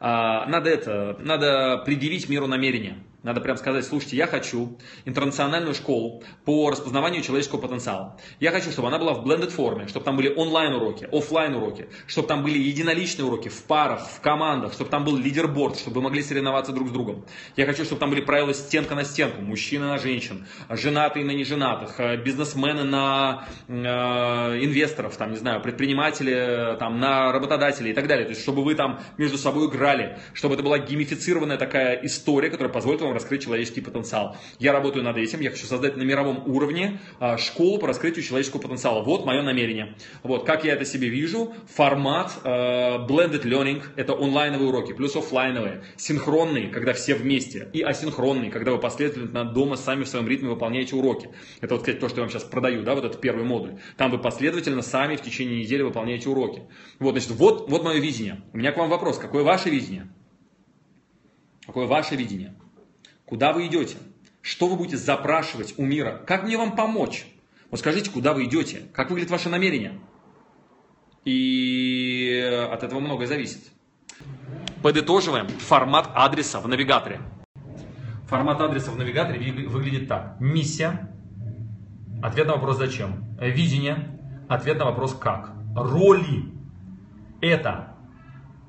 Э, 0.00 0.46
надо 0.46 0.70
это, 0.70 1.16
надо 1.20 1.82
предъявить 1.84 2.28
миру 2.28 2.46
намерение. 2.46 2.98
Надо 3.26 3.40
прям 3.40 3.56
сказать, 3.56 3.84
слушайте, 3.84 4.16
я 4.16 4.28
хочу 4.28 4.78
интернациональную 5.04 5.74
школу 5.74 6.22
по 6.44 6.70
распознаванию 6.70 7.22
человеческого 7.22 7.60
потенциала. 7.60 8.16
Я 8.38 8.52
хочу, 8.52 8.70
чтобы 8.70 8.86
она 8.86 9.00
была 9.00 9.14
в 9.14 9.26
blended 9.26 9.50
форме, 9.50 9.88
чтобы 9.88 10.04
там 10.04 10.16
были 10.16 10.32
онлайн 10.32 10.74
уроки, 10.74 11.08
офлайн 11.10 11.56
уроки, 11.56 11.88
чтобы 12.06 12.28
там 12.28 12.44
были 12.44 12.56
единоличные 12.56 13.26
уроки 13.26 13.48
в 13.48 13.64
парах, 13.64 14.06
в 14.06 14.20
командах, 14.20 14.74
чтобы 14.74 14.90
там 14.90 15.04
был 15.04 15.16
лидерборд, 15.16 15.76
чтобы 15.76 15.96
вы 15.96 16.02
могли 16.02 16.22
соревноваться 16.22 16.70
друг 16.70 16.86
с 16.86 16.92
другом. 16.92 17.24
Я 17.56 17.66
хочу, 17.66 17.84
чтобы 17.84 17.98
там 17.98 18.10
были 18.10 18.20
правила 18.20 18.54
стенка 18.54 18.94
на 18.94 19.02
стенку, 19.02 19.42
мужчины 19.42 19.86
на 19.86 19.98
женщин, 19.98 20.46
женатые 20.68 21.24
на 21.24 21.32
неженатых, 21.32 21.98
э, 21.98 22.16
бизнесмены 22.18 22.84
на 22.84 23.48
э, 23.66 23.72
инвесторов, 23.74 25.16
там, 25.16 25.32
не 25.32 25.36
знаю, 25.36 25.60
предприниматели 25.62 26.74
э, 26.74 26.76
там, 26.76 27.00
на 27.00 27.32
работодателей 27.32 27.90
и 27.90 27.94
так 27.94 28.06
далее. 28.06 28.26
То 28.26 28.30
есть, 28.30 28.42
чтобы 28.42 28.62
вы 28.62 28.76
там 28.76 29.00
между 29.18 29.36
собой 29.36 29.66
играли, 29.66 29.85
чтобы 30.32 30.54
это 30.54 30.62
была 30.62 30.78
геймифицированная 30.78 31.56
такая 31.56 32.00
история, 32.04 32.50
которая 32.50 32.72
позволит 32.72 33.00
вам 33.00 33.12
раскрыть 33.12 33.44
человеческий 33.44 33.80
потенциал. 33.80 34.36
Я 34.58 34.72
работаю 34.72 35.04
над 35.04 35.16
этим, 35.16 35.40
я 35.40 35.50
хочу 35.50 35.66
создать 35.66 35.96
на 35.96 36.02
мировом 36.02 36.42
уровне 36.46 37.00
а, 37.20 37.38
школу 37.38 37.78
по 37.78 37.86
раскрытию 37.86 38.24
человеческого 38.24 38.60
потенциала. 38.60 39.02
Вот 39.02 39.24
мое 39.24 39.42
намерение. 39.42 39.94
Вот, 40.22 40.44
как 40.44 40.64
я 40.64 40.74
это 40.74 40.84
себе 40.84 41.08
вижу, 41.08 41.54
формат 41.72 42.32
а, 42.44 43.06
blended 43.06 43.44
learning, 43.44 43.82
это 43.96 44.14
онлайновые 44.14 44.68
уроки, 44.68 44.92
плюс 44.92 45.14
офлайновые, 45.16 45.84
синхронные, 45.96 46.68
когда 46.68 46.92
все 46.92 47.14
вместе, 47.14 47.68
и 47.72 47.82
асинхронные, 47.82 48.50
когда 48.50 48.72
вы 48.72 48.78
последовательно 48.78 49.44
дома 49.44 49.76
сами 49.76 50.04
в 50.04 50.08
своем 50.08 50.28
ритме 50.28 50.48
выполняете 50.48 50.96
уроки. 50.96 51.30
Это 51.60 51.74
вот, 51.74 51.82
кстати, 51.82 51.98
то, 51.98 52.08
что 52.08 52.18
я 52.18 52.22
вам 52.22 52.30
сейчас 52.30 52.44
продаю, 52.44 52.82
да, 52.82 52.94
вот 52.94 53.04
этот 53.04 53.20
первый 53.20 53.44
модуль. 53.44 53.74
Там 53.96 54.10
вы 54.10 54.18
последовательно 54.18 54.82
сами 54.82 55.16
в 55.16 55.22
течение 55.22 55.60
недели 55.60 55.82
выполняете 55.82 56.28
уроки. 56.28 56.62
Вот, 56.98 57.12
значит, 57.12 57.30
вот, 57.30 57.70
вот 57.70 57.84
мое 57.84 57.98
видение. 58.00 58.42
У 58.52 58.58
меня 58.58 58.72
к 58.72 58.76
вам 58.76 58.88
вопрос, 58.90 59.18
какое 59.18 59.42
ваше 59.42 59.70
видение? 59.70 59.75
Какое 61.66 61.86
ваше 61.86 62.16
видение? 62.16 62.54
Куда 63.24 63.52
вы 63.52 63.66
идете? 63.66 63.96
Что 64.40 64.68
вы 64.68 64.76
будете 64.76 64.96
запрашивать 64.96 65.74
у 65.78 65.84
мира? 65.84 66.22
Как 66.26 66.44
мне 66.44 66.56
вам 66.56 66.76
помочь? 66.76 67.26
Вот 67.70 67.80
скажите, 67.80 68.10
куда 68.10 68.32
вы 68.32 68.44
идете? 68.44 68.82
Как 68.92 69.10
выглядит 69.10 69.30
ваше 69.30 69.48
намерение? 69.48 69.98
И 71.24 72.40
от 72.70 72.84
этого 72.84 73.00
многое 73.00 73.26
зависит. 73.26 73.72
Подытоживаем 74.82 75.48
формат 75.48 76.08
адреса 76.14 76.60
в 76.60 76.68
навигаторе. 76.68 77.20
Формат 78.28 78.60
адреса 78.60 78.92
в 78.92 78.96
навигаторе 78.96 79.66
выглядит 79.66 80.06
так. 80.06 80.36
Миссия. 80.38 81.12
Ответ 82.22 82.46
на 82.46 82.54
вопрос 82.54 82.78
зачем. 82.78 83.24
Видение. 83.40 84.16
Ответ 84.48 84.78
на 84.78 84.84
вопрос 84.84 85.14
как. 85.14 85.52
Роли. 85.74 86.44
Это 87.40 87.95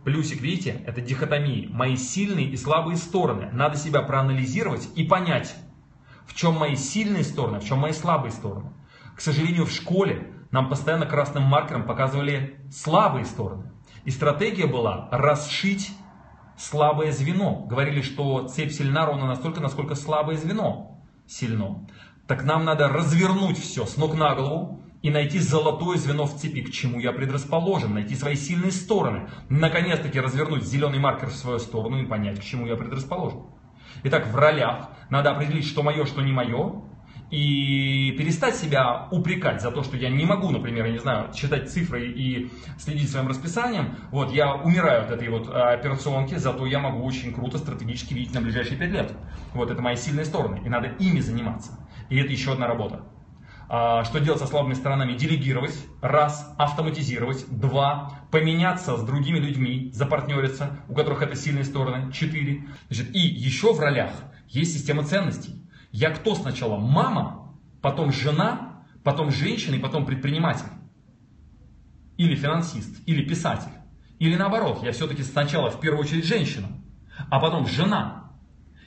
Плюсик, 0.07 0.39
видите, 0.39 0.81
это 0.87 1.01
дихотомии. 1.01 1.67
Мои 1.69 1.97
сильные 1.97 2.45
и 2.45 2.55
слабые 2.55 2.95
стороны. 2.95 3.49
Надо 3.51 3.75
себя 3.75 4.01
проанализировать 4.01 4.87
и 4.95 5.03
понять, 5.03 5.53
в 6.25 6.33
чем 6.33 6.53
мои 6.53 6.77
сильные 6.77 7.25
стороны, 7.25 7.59
в 7.59 7.65
чем 7.65 7.79
мои 7.79 7.91
слабые 7.91 8.31
стороны. 8.31 8.71
К 9.17 9.19
сожалению, 9.19 9.65
в 9.65 9.69
школе 9.69 10.31
нам 10.49 10.69
постоянно 10.69 11.05
красным 11.05 11.43
маркером 11.43 11.85
показывали 11.85 12.57
слабые 12.71 13.25
стороны. 13.25 13.69
И 14.05 14.11
стратегия 14.11 14.65
была 14.65 15.09
расшить 15.11 15.91
слабое 16.57 17.11
звено. 17.11 17.65
Говорили, 17.65 18.01
что 18.01 18.47
цепь 18.47 18.71
сильна 18.71 19.05
ровно 19.07 19.27
настолько, 19.27 19.59
насколько 19.59 19.95
слабое 19.95 20.37
звено 20.37 21.01
сильно. 21.27 21.85
Так 22.27 22.45
нам 22.45 22.63
надо 22.63 22.87
развернуть 22.87 23.59
все 23.59 23.85
с 23.85 23.97
ног 23.97 24.15
на 24.15 24.35
голову, 24.35 24.81
и 25.01 25.09
найти 25.09 25.39
золотое 25.39 25.97
звено 25.97 26.25
в 26.25 26.35
цепи, 26.35 26.61
к 26.61 26.71
чему 26.71 26.99
я 26.99 27.11
предрасположен, 27.11 27.93
найти 27.93 28.15
свои 28.15 28.35
сильные 28.35 28.71
стороны, 28.71 29.29
наконец-таки 29.49 30.19
развернуть 30.19 30.63
зеленый 30.63 30.99
маркер 30.99 31.29
в 31.29 31.35
свою 31.35 31.59
сторону 31.59 32.01
и 32.01 32.05
понять, 32.05 32.39
к 32.39 32.43
чему 32.43 32.67
я 32.67 32.75
предрасположен. 32.75 33.43
Итак, 34.03 34.27
в 34.27 34.35
ролях 34.35 34.89
надо 35.09 35.31
определить, 35.31 35.65
что 35.65 35.83
мое, 35.83 36.05
что 36.05 36.21
не 36.21 36.31
мое, 36.31 36.83
и 37.29 38.15
перестать 38.17 38.55
себя 38.55 39.07
упрекать 39.11 39.61
за 39.61 39.71
то, 39.71 39.83
что 39.83 39.97
я 39.97 40.09
не 40.09 40.25
могу, 40.25 40.49
например, 40.49 40.85
я 40.85 40.91
не 40.93 40.97
знаю, 40.97 41.33
считать 41.33 41.69
цифры 41.69 42.07
и 42.07 42.49
следить 42.79 43.11
своим 43.11 43.27
расписанием. 43.27 43.95
Вот, 44.11 44.31
я 44.31 44.55
умираю 44.55 45.03
от 45.03 45.11
этой 45.11 45.27
вот 45.27 45.49
а, 45.49 45.73
операционки, 45.73 46.35
зато 46.35 46.65
я 46.65 46.79
могу 46.79 47.03
очень 47.03 47.33
круто 47.33 47.57
стратегически 47.57 48.13
видеть 48.13 48.33
на 48.33 48.41
ближайшие 48.41 48.77
пять 48.77 48.91
лет. 48.91 49.13
Вот, 49.53 49.69
это 49.69 49.81
мои 49.81 49.97
сильные 49.97 50.25
стороны, 50.25 50.61
и 50.63 50.69
надо 50.69 50.87
ими 50.99 51.19
заниматься. 51.19 51.77
И 52.09 52.17
это 52.17 52.31
еще 52.31 52.53
одна 52.53 52.67
работа. 52.67 53.03
А, 53.69 54.05
что 54.05 54.19
делать 54.19 54.39
со 54.39 54.47
слабыми 54.47 54.73
сторонами? 54.73 55.17
Делегировать, 55.17 55.75
раз, 56.01 56.53
автоматизировать, 56.57 57.45
два, 57.49 58.21
поменяться 58.31 58.95
с 58.95 59.03
другими 59.03 59.39
людьми, 59.39 59.91
запартнериться, 59.93 60.79
у 60.87 60.93
которых 60.93 61.21
это 61.21 61.35
сильные 61.35 61.65
стороны, 61.65 62.11
четыре. 62.13 62.65
Значит, 62.89 63.13
и 63.13 63.19
еще 63.19 63.73
в 63.73 63.79
ролях 63.79 64.13
есть 64.47 64.73
система 64.73 65.03
ценностей. 65.03 65.61
Я 65.91 66.11
кто 66.11 66.35
сначала? 66.35 66.77
Мама, 66.77 67.57
потом 67.81 68.13
жена, 68.13 68.83
потом 69.03 69.31
женщина 69.31 69.75
и 69.75 69.79
потом 69.79 70.05
предприниматель. 70.05 70.67
Или 72.17 72.35
финансист, 72.35 73.01
или 73.05 73.23
писатель. 73.23 73.71
Или 74.19 74.35
наоборот, 74.35 74.81
я 74.83 74.93
все-таки 74.93 75.23
сначала 75.23 75.69
в 75.69 75.79
первую 75.79 76.01
очередь 76.01 76.25
женщина, 76.25 76.69
а 77.29 77.39
потом 77.39 77.67
жена. 77.67 78.31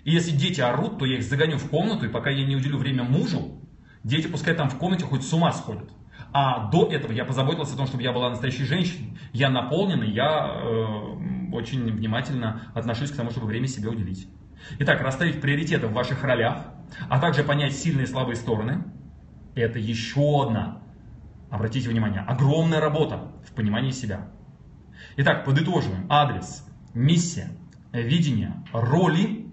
И 0.04 0.10
если 0.10 0.30
дети 0.30 0.60
орут, 0.60 0.98
то 0.98 1.04
я 1.04 1.18
их 1.18 1.22
загоню 1.22 1.58
в 1.58 1.68
комнату, 1.68 2.06
и 2.06 2.08
пока 2.08 2.30
я 2.30 2.46
не 2.46 2.56
уделю 2.56 2.78
время 2.78 3.04
мужу, 3.04 3.59
Дети 4.02 4.28
пускай 4.28 4.54
там 4.54 4.70
в 4.70 4.78
комнате 4.78 5.04
хоть 5.04 5.22
с 5.22 5.32
ума 5.32 5.52
сходят. 5.52 5.90
А 6.32 6.70
до 6.70 6.86
этого 6.86 7.12
я 7.12 7.24
позаботился 7.24 7.74
о 7.74 7.76
том, 7.76 7.86
чтобы 7.86 8.02
я 8.02 8.12
была 8.12 8.30
настоящей 8.30 8.64
женщиной. 8.64 9.18
Я 9.32 9.50
наполненный, 9.50 10.10
я 10.10 10.54
э, 10.54 11.52
очень 11.52 11.82
внимательно 11.84 12.70
отношусь 12.74 13.10
к 13.10 13.16
тому, 13.16 13.30
чтобы 13.30 13.46
время 13.46 13.66
себе 13.66 13.88
уделить. 13.88 14.28
Итак, 14.78 15.00
расставить 15.00 15.40
приоритеты 15.40 15.86
в 15.86 15.92
ваших 15.92 16.22
ролях, 16.22 16.66
а 17.08 17.18
также 17.18 17.42
понять 17.42 17.74
сильные 17.74 18.04
и 18.04 18.06
слабые 18.06 18.36
стороны. 18.36 18.84
Это 19.54 19.78
еще 19.78 20.44
одна, 20.44 20.82
обратите 21.50 21.88
внимание, 21.88 22.20
огромная 22.20 22.80
работа 22.80 23.32
в 23.44 23.52
понимании 23.52 23.90
себя. 23.90 24.28
Итак, 25.16 25.44
подытоживаем. 25.44 26.06
Адрес, 26.08 26.64
миссия, 26.94 27.50
видение, 27.92 28.62
роли. 28.72 29.46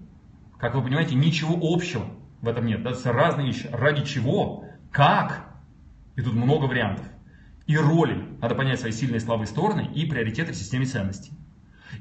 Как 0.59 0.75
вы 0.75 0.83
понимаете, 0.83 1.15
ничего 1.15 1.57
общего 1.59 2.05
в 2.41 2.47
этом 2.47 2.65
нет. 2.65 2.83
Да? 2.83 2.91
Это 2.91 3.11
разные 3.11 3.47
вещи. 3.47 3.69
Ради 3.71 4.03
чего? 4.05 4.65
Как? 4.91 5.49
И 6.15 6.21
тут 6.21 6.33
много 6.33 6.65
вариантов. 6.65 7.05
И 7.65 7.77
роли. 7.77 8.25
Надо 8.41 8.55
понять 8.55 8.79
свои 8.79 8.91
сильные 8.91 9.17
и 9.17 9.21
слабые 9.21 9.47
стороны 9.47 9.89
и 9.93 10.05
приоритеты 10.05 10.53
в 10.53 10.55
системе 10.55 10.85
ценностей. 10.85 11.33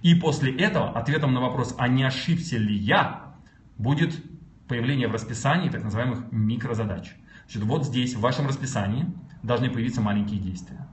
И 0.03 0.15
после 0.15 0.55
этого 0.57 0.91
ответом 0.91 1.35
на 1.35 1.41
вопрос, 1.41 1.75
а 1.79 1.89
не 1.89 2.05
ошибся 2.05 2.57
ли 2.57 2.75
я, 2.75 3.35
будет 3.79 4.15
появление 4.69 5.09
в 5.09 5.13
расписании 5.13 5.69
так 5.69 5.85
называемых 5.85 6.33
микрозадач. 6.33 7.15
Значит, 7.45 7.63
вот 7.69 7.87
здесь, 7.87 8.15
в 8.15 8.21
вашем 8.21 8.47
расписании, 8.47 9.07
должны 9.43 9.71
появиться 9.71 10.01
маленькие 10.01 10.41
действия. 10.41 10.87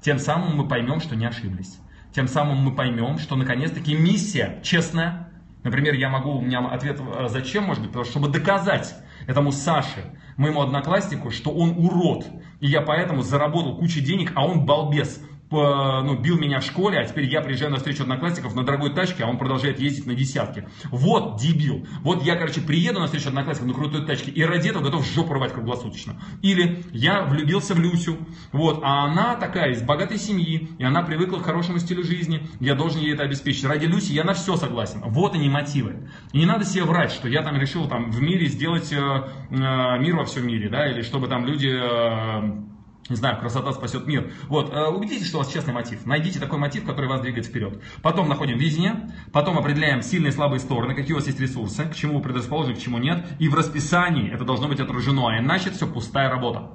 Тем 0.00 0.18
самым 0.18 0.56
мы 0.56 0.66
поймем, 0.66 1.00
что 1.00 1.14
не 1.14 1.26
ошиблись. 1.26 1.78
Тем 2.12 2.26
самым 2.26 2.58
мы 2.58 2.74
поймем, 2.74 3.18
что 3.18 3.36
наконец-таки 3.36 3.94
миссия 3.94 4.60
честная, 4.62 5.31
Например, 5.62 5.94
я 5.94 6.08
могу, 6.08 6.38
у 6.38 6.40
меня 6.40 6.58
ответ 6.68 7.00
э, 7.00 7.28
зачем 7.28 7.64
может 7.64 7.82
быть, 7.82 7.90
потому 7.90 8.04
что 8.04 8.18
чтобы 8.18 8.32
доказать 8.32 8.94
этому 9.26 9.52
Саше, 9.52 10.18
моему 10.36 10.62
однокласснику, 10.62 11.30
что 11.30 11.50
он 11.50 11.70
урод, 11.70 12.26
и 12.60 12.66
я 12.66 12.80
поэтому 12.80 13.22
заработал 13.22 13.76
кучу 13.76 14.00
денег, 14.00 14.32
а 14.34 14.44
он 14.44 14.66
балбес 14.66 15.20
ну, 15.52 16.18
бил 16.18 16.38
меня 16.38 16.60
в 16.60 16.64
школе, 16.64 16.98
а 16.98 17.04
теперь 17.04 17.24
я 17.26 17.40
приезжаю 17.40 17.70
на 17.70 17.78
встречу 17.78 18.02
одноклассников 18.02 18.54
на 18.54 18.64
дорогой 18.64 18.94
тачке, 18.94 19.24
а 19.24 19.28
он 19.28 19.38
продолжает 19.38 19.78
ездить 19.80 20.06
на 20.06 20.14
десятке. 20.14 20.68
Вот 20.90 21.40
дебил. 21.40 21.86
Вот 22.02 22.22
я, 22.22 22.36
короче, 22.36 22.60
приеду 22.60 23.00
на 23.00 23.06
встречу 23.06 23.28
одноклассников 23.28 23.68
на 23.68 23.74
крутой 23.74 24.06
тачке 24.06 24.30
и 24.30 24.42
ради 24.42 24.68
этого 24.68 24.82
готов 24.82 25.06
жопу 25.06 25.34
рвать 25.34 25.52
круглосуточно. 25.52 26.20
Или 26.42 26.84
я 26.92 27.24
влюбился 27.24 27.74
в 27.74 27.80
Люсю, 27.80 28.18
вот, 28.52 28.80
а 28.82 29.04
она 29.04 29.36
такая 29.36 29.72
из 29.72 29.82
богатой 29.82 30.18
семьи, 30.18 30.68
и 30.78 30.84
она 30.84 31.02
привыкла 31.02 31.38
к 31.38 31.44
хорошему 31.44 31.78
стилю 31.78 32.02
жизни, 32.02 32.46
я 32.60 32.74
должен 32.74 33.00
ей 33.00 33.14
это 33.14 33.24
обеспечить. 33.24 33.64
Ради 33.64 33.86
Люси 33.86 34.12
я 34.12 34.24
на 34.24 34.34
все 34.34 34.56
согласен. 34.56 35.02
Вот 35.06 35.34
они 35.34 35.48
мотивы. 35.48 36.08
И 36.32 36.38
не 36.38 36.46
надо 36.46 36.64
себе 36.64 36.84
врать, 36.84 37.12
что 37.12 37.28
я 37.28 37.42
там 37.42 37.56
решил 37.56 37.88
там 37.88 38.10
в 38.10 38.20
мире 38.20 38.46
сделать 38.46 38.92
э, 38.92 38.96
э, 38.96 39.98
мир 40.00 40.16
во 40.16 40.24
всем 40.24 40.46
мире, 40.46 40.68
да, 40.68 40.90
или 40.90 41.02
чтобы 41.02 41.28
там 41.28 41.46
люди... 41.46 41.68
Э, 41.68 42.71
не 43.08 43.16
знаю, 43.16 43.38
красота 43.40 43.72
спасет 43.72 44.06
мир. 44.06 44.32
Вот, 44.48 44.72
э, 44.72 44.86
убедитесь, 44.86 45.26
что 45.26 45.38
у 45.38 45.40
вас 45.40 45.52
честный 45.52 45.74
мотив. 45.74 46.06
Найдите 46.06 46.38
такой 46.38 46.58
мотив, 46.58 46.84
который 46.84 47.06
вас 47.06 47.20
двигает 47.20 47.46
вперед. 47.46 47.82
Потом 48.00 48.28
находим 48.28 48.58
видение, 48.58 49.12
потом 49.32 49.58
определяем 49.58 50.02
сильные 50.02 50.30
и 50.30 50.34
слабые 50.34 50.60
стороны, 50.60 50.94
какие 50.94 51.12
у 51.12 51.16
вас 51.16 51.26
есть 51.26 51.40
ресурсы, 51.40 51.84
к 51.84 51.94
чему 51.94 52.18
вы 52.18 52.22
предрасположены, 52.22 52.76
к 52.76 52.78
чему 52.78 52.98
нет. 52.98 53.26
И 53.40 53.48
в 53.48 53.54
расписании 53.54 54.32
это 54.32 54.44
должно 54.44 54.68
быть 54.68 54.78
отражено, 54.78 55.28
а 55.28 55.38
иначе 55.38 55.68
это 55.68 55.76
все 55.76 55.86
пустая 55.86 56.30
работа. 56.30 56.70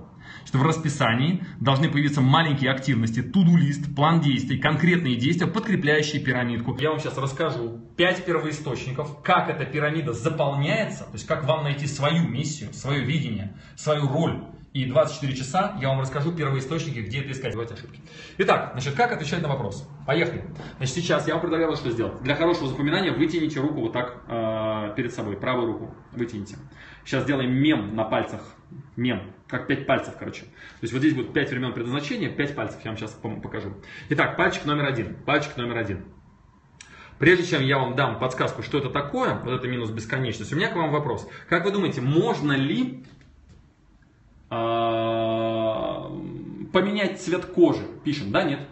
Что 0.45 0.57
в 0.57 0.63
расписании 0.63 1.45
должны 1.59 1.89
появиться 1.89 2.21
маленькие 2.21 2.71
активности, 2.71 3.21
туду-лист, 3.21 3.95
план 3.95 4.19
действий, 4.19 4.57
конкретные 4.57 5.15
действия, 5.15 5.47
подкрепляющие 5.47 6.21
пирамидку. 6.21 6.77
Я 6.79 6.91
вам 6.91 6.99
сейчас 6.99 7.17
расскажу 7.17 7.81
5 7.95 8.25
первоисточников, 8.25 9.21
как 9.23 9.49
эта 9.49 9.65
пирамида 9.65 10.13
заполняется, 10.13 11.05
то 11.05 11.13
есть 11.13 11.25
как 11.25 11.45
вам 11.45 11.63
найти 11.63 11.87
свою 11.87 12.27
миссию, 12.27 12.73
свое 12.73 13.01
видение, 13.01 13.55
свою 13.75 14.07
роль 14.07 14.41
и 14.73 14.85
24 14.85 15.35
часа 15.35 15.77
я 15.81 15.89
вам 15.89 16.01
расскажу 16.01 16.31
первые 16.31 16.59
источники, 16.59 16.99
где 16.99 17.21
это 17.21 17.31
искать, 17.31 17.53
делать 17.53 17.71
ошибки. 17.71 17.99
Итак, 18.37 18.71
значит, 18.73 18.95
как 18.95 19.11
отвечать 19.11 19.41
на 19.41 19.47
вопрос? 19.47 19.87
Поехали. 20.05 20.43
Значит, 20.77 20.95
сейчас 20.95 21.27
я 21.27 21.33
вам 21.33 21.41
предлагаю 21.41 21.75
что 21.75 21.89
сделать. 21.89 22.21
Для 22.21 22.35
хорошего 22.35 22.67
запоминания 22.67 23.11
вытяните 23.11 23.59
руку 23.59 23.81
вот 23.81 23.93
так 23.93 24.23
э, 24.27 24.93
перед 24.95 25.13
собой, 25.13 25.37
правую 25.37 25.67
руку 25.67 25.95
вытяните. 26.11 26.57
Сейчас 27.05 27.23
сделаем 27.23 27.51
мем 27.51 27.95
на 27.95 28.03
пальцах. 28.03 28.41
Мем, 28.95 29.33
как 29.47 29.67
5 29.67 29.87
пальцев, 29.87 30.15
короче. 30.19 30.41
То 30.41 30.81
есть 30.81 30.93
вот 30.93 30.99
здесь 30.99 31.13
будет 31.13 31.33
5 31.33 31.49
времен 31.51 31.73
предназначения, 31.73 32.29
5 32.29 32.55
пальцев, 32.55 32.79
я 32.83 32.91
вам 32.91 32.97
сейчас 32.97 33.11
покажу. 33.11 33.73
Итак, 34.09 34.35
пальчик 34.35 34.65
номер 34.65 34.85
один. 34.85 35.15
Пальчик 35.23 35.55
номер 35.55 35.77
один. 35.77 36.05
Прежде 37.19 37.45
чем 37.45 37.63
я 37.63 37.79
вам 37.79 37.95
дам 37.95 38.19
подсказку, 38.19 38.61
что 38.61 38.77
это 38.77 38.89
такое, 38.89 39.39
вот 39.39 39.51
это 39.51 39.67
минус 39.67 39.89
бесконечность, 39.89 40.53
у 40.53 40.55
меня 40.55 40.69
к 40.69 40.75
вам 40.75 40.91
вопрос. 40.91 41.27
Как 41.49 41.65
вы 41.65 41.71
думаете, 41.71 42.01
можно 42.01 42.51
ли 42.51 43.05
поменять 44.49 47.21
цвет 47.21 47.45
кожи. 47.45 47.85
Пишем, 48.03 48.31
да, 48.31 48.43
нет? 48.43 48.67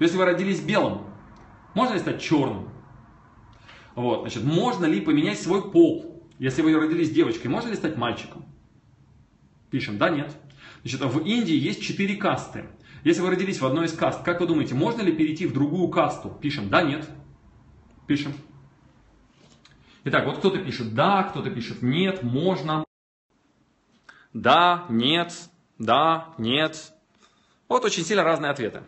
Если 0.00 0.16
вы 0.16 0.24
родились 0.24 0.60
белым, 0.60 1.02
можно 1.74 1.94
ли 1.94 2.00
стать 2.00 2.20
черным? 2.20 2.68
Вот, 3.94 4.22
значит, 4.22 4.44
можно 4.44 4.86
ли 4.86 5.00
поменять 5.00 5.40
свой 5.40 5.70
пол? 5.70 6.28
Если 6.38 6.62
вы 6.62 6.74
родились 6.74 7.10
девочкой, 7.10 7.50
можно 7.50 7.68
ли 7.68 7.76
стать 7.76 7.96
мальчиком? 7.96 8.44
Пишем, 9.70 9.98
да, 9.98 10.10
нет. 10.10 10.34
Значит, 10.82 11.02
в 11.02 11.18
Индии 11.20 11.54
есть 11.54 11.82
четыре 11.82 12.16
касты. 12.16 12.64
Если 13.04 13.20
вы 13.20 13.30
родились 13.30 13.60
в 13.60 13.66
одной 13.66 13.86
из 13.86 13.92
каст, 13.92 14.22
как 14.22 14.40
вы 14.40 14.46
думаете, 14.46 14.74
можно 14.74 15.02
ли 15.02 15.12
перейти 15.12 15.46
в 15.46 15.52
другую 15.52 15.88
касту? 15.88 16.30
Пишем, 16.30 16.68
да, 16.68 16.82
нет. 16.82 17.08
Пишем. 18.06 18.32
Итак, 20.04 20.26
вот 20.26 20.38
кто-то 20.38 20.58
пишет 20.58 20.94
да, 20.94 21.22
кто-то 21.22 21.50
пишет 21.50 21.82
нет, 21.82 22.22
можно. 22.22 22.84
Да, 24.32 24.86
нет, 24.88 25.32
да, 25.78 26.28
нет. 26.38 26.92
Вот 27.68 27.84
очень 27.84 28.04
сильно 28.04 28.22
разные 28.22 28.50
ответы. 28.50 28.82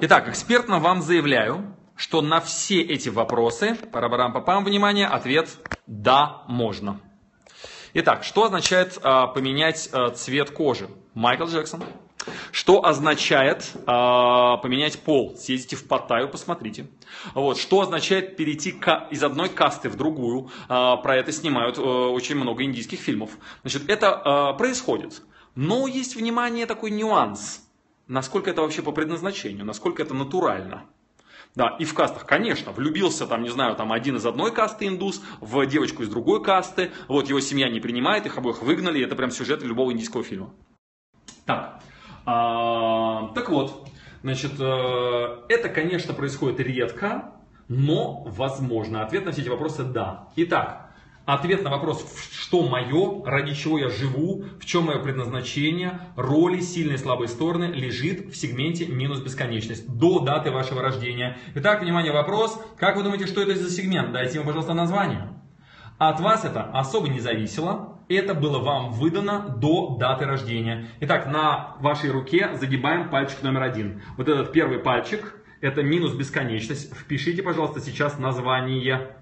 Итак, 0.00 0.28
экспертно 0.28 0.78
вам 0.78 1.02
заявляю, 1.02 1.76
что 1.96 2.20
на 2.20 2.40
все 2.40 2.80
эти 2.80 3.08
вопросы, 3.08 3.74
парабарам-папам, 3.92 4.64
внимание, 4.64 5.06
ответ 5.06 5.48
«да, 5.86 6.42
можно». 6.48 7.00
Итак, 7.94 8.24
что 8.24 8.44
означает 8.44 8.98
а, 9.02 9.26
поменять 9.26 9.90
а, 9.92 10.10
цвет 10.10 10.50
кожи? 10.50 10.88
Майкл 11.14 11.44
Джексон. 11.44 11.82
Что 12.50 12.84
означает 12.84 13.70
э, 13.74 13.86
поменять 13.86 15.00
пол? 15.00 15.36
Съездите 15.36 15.76
в 15.76 15.86
Паттайю, 15.86 16.28
посмотрите. 16.28 16.86
Вот. 17.34 17.58
Что 17.58 17.80
означает 17.80 18.36
перейти 18.36 18.72
к, 18.72 19.08
из 19.10 19.22
одной 19.22 19.48
касты 19.48 19.88
в 19.88 19.96
другую? 19.96 20.50
Э, 20.68 20.96
про 21.02 21.16
это 21.16 21.32
снимают 21.32 21.78
э, 21.78 21.80
очень 21.80 22.36
много 22.36 22.64
индийских 22.64 23.00
фильмов. 23.00 23.30
Значит, 23.62 23.88
это 23.88 24.52
э, 24.54 24.58
происходит. 24.58 25.22
Но 25.54 25.86
есть, 25.86 26.16
внимание, 26.16 26.66
такой 26.66 26.90
нюанс. 26.90 27.62
Насколько 28.08 28.50
это 28.50 28.62
вообще 28.62 28.82
по 28.82 28.92
предназначению, 28.92 29.64
насколько 29.64 30.02
это 30.02 30.14
натурально. 30.14 30.84
Да, 31.54 31.76
и 31.78 31.84
в 31.84 31.92
кастах, 31.92 32.24
конечно, 32.26 32.72
влюбился 32.72 33.26
там, 33.26 33.42
не 33.42 33.50
знаю, 33.50 33.76
там 33.76 33.92
один 33.92 34.16
из 34.16 34.24
одной 34.24 34.52
касты 34.52 34.86
индус, 34.86 35.20
в 35.40 35.66
девочку 35.66 36.02
из 36.02 36.08
другой 36.08 36.42
касты, 36.42 36.92
вот 37.08 37.28
его 37.28 37.40
семья 37.40 37.68
не 37.68 37.78
принимает, 37.78 38.24
их 38.24 38.38
обоих 38.38 38.62
выгнали, 38.62 39.04
это 39.04 39.14
прям 39.16 39.30
сюжет 39.30 39.62
любого 39.62 39.92
индийского 39.92 40.24
фильма. 40.24 40.54
Так, 41.44 41.82
а, 42.24 43.32
так 43.34 43.50
вот, 43.50 43.88
значит, 44.22 44.52
э, 44.58 45.42
это, 45.48 45.68
конечно, 45.68 46.14
происходит 46.14 46.60
редко, 46.60 47.32
но 47.68 48.24
возможно. 48.26 49.02
Ответ 49.02 49.24
на 49.24 49.32
все 49.32 49.42
эти 49.42 49.48
вопросы– 49.48 49.84
да. 49.84 50.28
Итак, 50.36 50.82
Ответ 51.24 51.62
на 51.62 51.70
вопрос, 51.70 52.04
что 52.32 52.66
мое, 52.68 53.24
ради 53.24 53.54
чего 53.54 53.78
я 53.78 53.88
живу, 53.88 54.44
в 54.58 54.64
чем 54.64 54.86
мое 54.86 54.98
предназначение, 54.98 56.00
роли, 56.16 56.60
сильные 56.60 56.96
и 56.96 56.98
слабые 56.98 57.28
стороны, 57.28 57.66
лежит 57.66 58.26
в 58.26 58.34
сегменте 58.34 58.86
минус 58.86 59.20
бесконечность 59.20 59.86
до 59.88 60.18
даты 60.18 60.50
вашего 60.50 60.82
рождения. 60.82 61.38
Итак, 61.54 61.82
внимание, 61.82 62.12
вопрос. 62.12 62.60
Как 62.76 62.96
вы 62.96 63.04
думаете, 63.04 63.28
что 63.28 63.40
это 63.40 63.54
за 63.54 63.70
сегмент? 63.70 64.10
Дайте 64.10 64.38
ему, 64.38 64.46
пожалуйста, 64.46 64.74
название. 64.74 65.28
От 65.98 66.18
вас 66.18 66.44
это 66.44 66.64
особо 66.64 67.06
не 67.06 67.20
зависело. 67.20 67.91
Это 68.08 68.34
было 68.34 68.58
вам 68.58 68.92
выдано 68.92 69.48
до 69.48 69.96
даты 69.98 70.24
рождения. 70.24 70.88
Итак, 71.00 71.26
на 71.26 71.76
вашей 71.80 72.10
руке 72.10 72.50
загибаем 72.54 73.10
пальчик 73.10 73.42
номер 73.42 73.62
один. 73.62 74.02
Вот 74.16 74.28
этот 74.28 74.52
первый 74.52 74.78
пальчик, 74.78 75.34
это 75.60 75.82
минус 75.82 76.14
бесконечность. 76.14 76.94
Впишите, 76.94 77.42
пожалуйста, 77.42 77.80
сейчас 77.80 78.18
название 78.18 79.16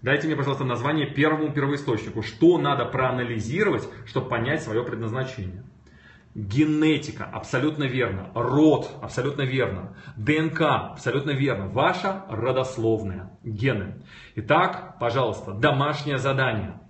Дайте 0.00 0.28
мне, 0.28 0.36
пожалуйста, 0.36 0.64
название 0.64 1.06
первому 1.06 1.52
первоисточнику. 1.52 2.22
Что 2.22 2.58
надо 2.58 2.84
проанализировать, 2.84 3.88
чтобы 4.06 4.28
понять 4.28 4.62
свое 4.62 4.84
предназначение? 4.84 5.64
Генетика, 6.36 7.24
абсолютно 7.24 7.82
верно. 7.82 8.30
Род, 8.34 8.88
абсолютно 9.02 9.42
верно. 9.42 9.96
ДНК, 10.16 10.60
абсолютно 10.60 11.32
верно. 11.32 11.66
Ваша 11.66 12.24
родословная, 12.28 13.32
гены. 13.42 13.96
Итак, 14.36 14.98
пожалуйста, 15.00 15.52
домашнее 15.52 16.18
задание. 16.18 16.80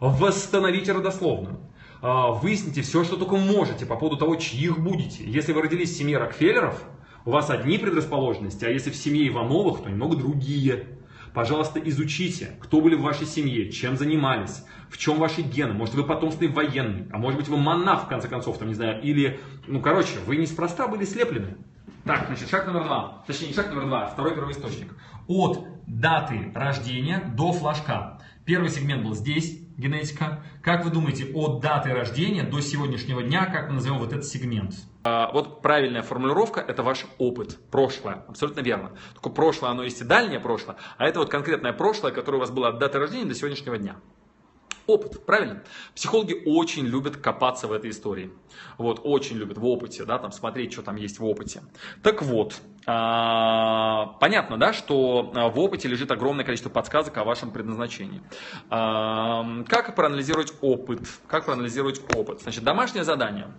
Восстановите 0.00 0.92
родословную. 0.92 1.58
А, 2.02 2.32
выясните 2.32 2.82
все, 2.82 3.04
что 3.04 3.16
только 3.16 3.36
можете 3.36 3.86
по 3.86 3.96
поводу 3.96 4.16
того, 4.16 4.36
чьих 4.36 4.78
будете. 4.78 5.24
Если 5.24 5.52
вы 5.52 5.62
родились 5.62 5.90
в 5.92 5.96
семье 5.96 6.18
Рокфеллеров, 6.18 6.82
у 7.24 7.30
вас 7.30 7.50
одни 7.50 7.78
предрасположенности, 7.78 8.64
а 8.64 8.70
если 8.70 8.90
в 8.90 8.96
семье 8.96 9.26
Ивановых, 9.28 9.82
то 9.82 9.90
немного 9.90 10.16
другие. 10.16 10.86
Пожалуйста, 11.34 11.80
изучите, 11.80 12.56
кто 12.60 12.80
были 12.80 12.94
в 12.94 13.02
вашей 13.02 13.26
семье, 13.26 13.70
чем 13.70 13.96
занимались, 13.96 14.64
в 14.88 14.96
чем 14.96 15.18
ваши 15.18 15.42
гены. 15.42 15.74
Может, 15.74 15.94
вы 15.94 16.04
потомственный 16.04 16.50
военный, 16.50 17.08
а 17.12 17.18
может 17.18 17.38
быть, 17.38 17.48
вы 17.48 17.56
монах, 17.56 18.04
в 18.04 18.08
конце 18.08 18.28
концов, 18.28 18.58
там, 18.58 18.68
не 18.68 18.74
знаю, 18.74 19.02
или, 19.02 19.40
ну, 19.66 19.80
короче, 19.80 20.18
вы 20.26 20.36
неспроста 20.36 20.86
были 20.88 21.04
слеплены. 21.04 21.56
Так, 22.04 22.26
значит, 22.28 22.48
шаг 22.48 22.66
номер 22.66 22.84
два. 22.84 23.24
Точнее, 23.26 23.48
не 23.48 23.54
шаг 23.54 23.68
номер 23.68 23.86
два, 23.86 24.04
а 24.04 24.06
второй 24.06 24.34
первоисточник. 24.34 24.94
От 25.26 25.66
даты 25.86 26.52
рождения 26.54 27.32
до 27.36 27.52
флажка. 27.52 28.15
Первый 28.46 28.70
сегмент 28.70 29.02
был 29.02 29.16
здесь, 29.16 29.58
генетика. 29.76 30.44
Как 30.62 30.84
вы 30.84 30.92
думаете, 30.92 31.32
от 31.34 31.60
даты 31.60 31.92
рождения 31.92 32.44
до 32.44 32.60
сегодняшнего 32.60 33.20
дня, 33.20 33.44
как 33.46 33.68
мы 33.68 33.74
назовем 33.74 33.98
вот 33.98 34.12
этот 34.12 34.24
сегмент? 34.24 34.72
А, 35.02 35.32
вот 35.32 35.62
правильная 35.62 36.02
формулировка– 36.02 36.60
это 36.68 36.84
ваш 36.84 37.06
опыт, 37.18 37.58
прошлое. 37.72 38.24
Абсолютно 38.28 38.60
верно. 38.60 38.92
Только 39.14 39.30
прошлое, 39.30 39.72
оно 39.72 39.82
есть 39.82 40.00
и 40.00 40.04
дальнее 40.04 40.38
прошлое, 40.38 40.76
а 40.96 41.08
это 41.08 41.18
вот 41.18 41.28
конкретное 41.28 41.72
прошлое, 41.72 42.12
которое 42.12 42.36
у 42.36 42.40
вас 42.40 42.52
было 42.52 42.68
от 42.68 42.78
даты 42.78 43.00
рождения 43.00 43.24
до 43.24 43.34
сегодняшнего 43.34 43.78
дня. 43.78 43.96
Опыт, 44.86 45.26
правильно? 45.26 45.64
Психологи 45.96 46.40
очень 46.46 46.86
любят 46.86 47.16
копаться 47.16 47.66
в 47.66 47.72
этой 47.72 47.90
истории. 47.90 48.30
Вот, 48.78 49.00
очень 49.02 49.38
любят 49.38 49.58
в 49.58 49.66
опыте, 49.66 50.04
да, 50.04 50.20
там 50.20 50.30
смотреть, 50.30 50.72
что 50.72 50.82
там 50.82 50.94
есть 50.94 51.18
в 51.18 51.24
опыте. 51.24 51.62
Так 52.04 52.22
вот, 52.22 52.60
понятно, 52.86 54.58
да, 54.58 54.72
что 54.72 55.32
а, 55.34 55.48
в 55.48 55.58
опыте 55.58 55.88
лежит 55.88 56.10
огромное 56.10 56.44
количество 56.44 56.70
подсказок 56.70 57.16
о 57.18 57.24
вашем 57.24 57.50
предназначении. 57.50 58.22
А, 58.70 59.44
как 59.68 59.94
проанализировать 59.94 60.52
опыт? 60.60 61.00
Как 61.26 61.46
проанализировать 61.46 62.00
опыт? 62.14 62.40
Значит, 62.42 62.64
домашнее 62.64 63.04
задание– 63.04 63.48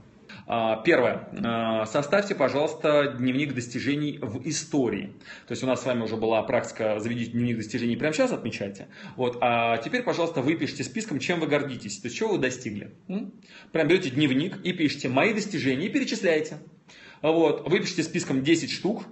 а, 0.50 0.78
первое. 0.78 1.28
А, 1.44 1.86
составьте, 1.86 2.34
пожалуйста, 2.34 3.16
дневник 3.18 3.54
достижений 3.54 4.18
в 4.22 4.48
истории. 4.48 5.14
То 5.48 5.52
есть 5.52 5.64
у 5.64 5.68
нас 5.68 5.82
с 5.82 5.86
вами 5.86 6.04
уже 6.04 6.16
была 6.16 6.42
практика 6.44 7.00
«Заведите 7.00 7.32
дневник 7.32 7.58
достижений» 7.58 7.98
прямо 7.98 8.14
сейчас 8.14 8.32
отмечайте. 8.32 8.88
Вот. 9.18 9.38
А 9.42 9.78
теперь, 9.78 10.04
пожалуйста, 10.04 10.42
выпишите 10.42 10.84
списком, 10.84 11.20
чем 11.20 11.42
вы 11.42 11.48
гордитесь. 11.48 12.00
То 12.00 12.08
есть 12.08 12.18
чего 12.18 12.34
вы 12.34 12.38
достигли. 12.38 12.96
Прям 13.74 13.88
берете 13.88 14.10
дневник 14.10 14.58
и 14.64 14.72
пишите 14.72 15.10
«Мои 15.10 15.34
достижения» 15.34 15.88
и 15.88 15.90
перечисляете. 15.90 16.60
Вот. 17.22 17.68
Выпишите 17.68 18.04
списком 18.04 18.42
10 18.42 18.72
штук. 18.72 19.04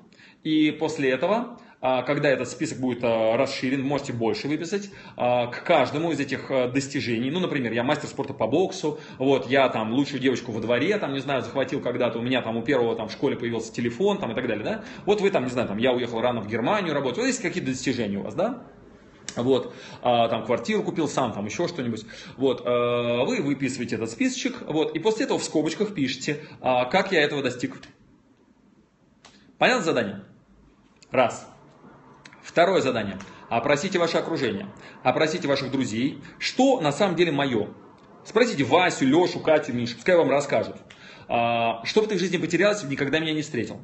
И 0.46 0.72
после 0.72 1.10
этого 1.10 1.60
а, 1.82 2.02
когда 2.02 2.30
этот 2.30 2.48
список 2.48 2.80
будет 2.80 3.04
а, 3.04 3.38
расширен, 3.38 3.84
можете 3.84 4.14
больше 4.14 4.48
выписать 4.48 4.90
а, 5.18 5.48
к 5.48 5.64
каждому 5.64 6.12
из 6.12 6.20
этих 6.20 6.50
достижений. 6.72 7.30
Ну, 7.30 7.40
например, 7.40 7.74
я 7.74 7.84
мастер 7.84 8.08
спорта 8.08 8.34
по 8.34 8.48
боксу, 8.48 9.00
вот, 9.20 9.48
я 9.48 9.70
там 9.70 9.94
лучшую 9.94 10.20
девочку 10.20 10.52
во 10.52 10.62
дворе, 10.62 10.98
там, 10.98 11.14
не 11.14 11.20
знаю, 11.20 11.44
захватил 11.44 11.82
когда-то, 11.82 12.18
у 12.18 12.24
меня 12.24 12.42
там 12.42 12.58
у 12.58 12.64
первого 12.64 12.96
там 12.96 13.08
в 13.08 13.12
школе 13.12 13.36
появился 13.36 13.72
телефон, 13.72 14.18
там, 14.18 14.32
и 14.32 14.34
так 14.36 14.48
далее, 14.48 14.64
да. 14.64 14.84
Вот 15.06 15.22
вы 15.22 15.30
там, 15.30 15.44
не 15.44 15.52
знаю, 15.52 15.68
там, 15.68 15.78
я 15.78 15.94
уехал 15.94 16.22
рано 16.22 16.42
в 16.42 16.48
Германию 16.48 16.96
работать, 16.96 17.20
вот 17.20 17.28
есть 17.28 17.42
какие-то 17.42 17.70
достижения 17.70 18.18
у 18.18 18.24
вас, 18.24 18.34
да. 18.34 18.64
Вот, 19.36 19.76
там 20.02 20.46
квартиру 20.46 20.82
купил 20.82 21.08
сам, 21.08 21.34
там 21.34 21.46
еще 21.46 21.68
что-нибудь. 21.68 22.06
Вот, 22.38 22.66
вы 22.66 23.42
выписываете 23.42 23.96
этот 23.96 24.10
списочек, 24.10 24.62
вот, 24.66 24.96
и 24.96 25.00
после 25.00 25.26
этого 25.26 25.38
в 25.38 25.44
скобочках 25.44 25.94
пишите, 25.94 26.40
как 26.62 27.12
я 27.12 27.22
этого 27.22 27.44
достиг. 27.44 27.76
Понятно 29.60 29.84
задание? 29.84 30.24
Раз. 31.12 31.48
Второе 32.44 32.82
задание. 32.82 33.18
Опросите 33.50 34.00
ваше 34.00 34.18
окружение. 34.18 34.68
Опросите 35.04 35.48
ваших 35.48 35.72
друзей. 35.72 36.22
Что 36.40 36.82
на 36.82 36.92
самом 36.92 37.16
деле 37.16 37.32
мое? 37.32 37.70
Спросите 38.24 38.64
Васю, 38.64 39.06
Лешу, 39.06 39.40
Катю, 39.40 39.74
Мишу. 39.74 39.96
Пускай 39.96 40.16
вам 40.16 40.30
расскажут. 40.30 40.78
А, 41.28 41.84
что 41.86 42.02
в 42.02 42.06
этой 42.06 42.18
жизни 42.18 42.38
потерялось, 42.38 42.84
никогда 42.84 43.20
меня 43.20 43.34
не 43.34 43.42
встретил? 43.42 43.82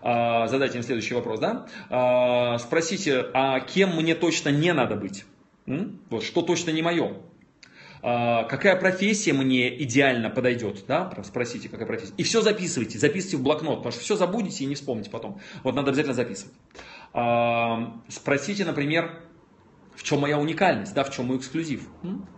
А, 0.00 0.46
задайте 0.48 0.78
им 0.78 0.84
следующий 0.84 1.14
вопрос, 1.14 1.38
да? 1.38 1.66
А, 1.90 2.58
спросите, 2.58 3.26
а 3.34 3.60
кем 3.60 3.96
мне 3.96 4.14
точно 4.14 4.48
не 4.48 4.72
надо 4.72 4.96
быть? 4.96 5.24
Вот, 6.10 6.24
что 6.24 6.40
точно 6.40 6.70
не 6.70 6.80
мое? 6.80 7.18
Какая 8.00 8.76
профессия 8.76 9.32
мне 9.32 9.82
идеально 9.82 10.30
подойдет, 10.30 10.84
да, 10.86 11.12
спросите, 11.24 11.68
какая 11.68 11.86
профессия. 11.86 12.14
И 12.16 12.22
все 12.22 12.42
записывайте, 12.42 12.98
записывайте 12.98 13.36
в 13.38 13.42
блокнот, 13.42 13.78
потому 13.78 13.92
что 13.92 14.00
все 14.00 14.16
забудете 14.16 14.64
и 14.64 14.66
не 14.66 14.74
вспомните 14.74 15.10
потом. 15.10 15.40
Вот 15.64 15.74
надо 15.74 15.90
обязательно 15.90 16.14
записывать. 16.14 16.54
Спросите, 18.08 18.64
например, 18.64 19.22
в 19.96 20.02
чем 20.04 20.20
моя 20.20 20.38
уникальность, 20.38 20.94
да, 20.94 21.02
в 21.02 21.10
чем 21.10 21.26
мой 21.26 21.38
эксклюзив. 21.38 21.88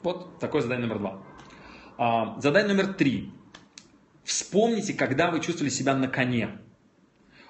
Вот 0.02 0.38
такое 0.38 0.62
задание 0.62 0.86
номер 0.86 0.98
два. 1.96 2.36
Задание 2.40 2.74
номер 2.74 2.94
три. 2.94 3.30
Вспомните, 4.24 4.94
когда 4.94 5.30
вы 5.30 5.40
чувствовали 5.40 5.70
себя 5.70 5.94
на 5.94 6.08
коне. 6.08 6.58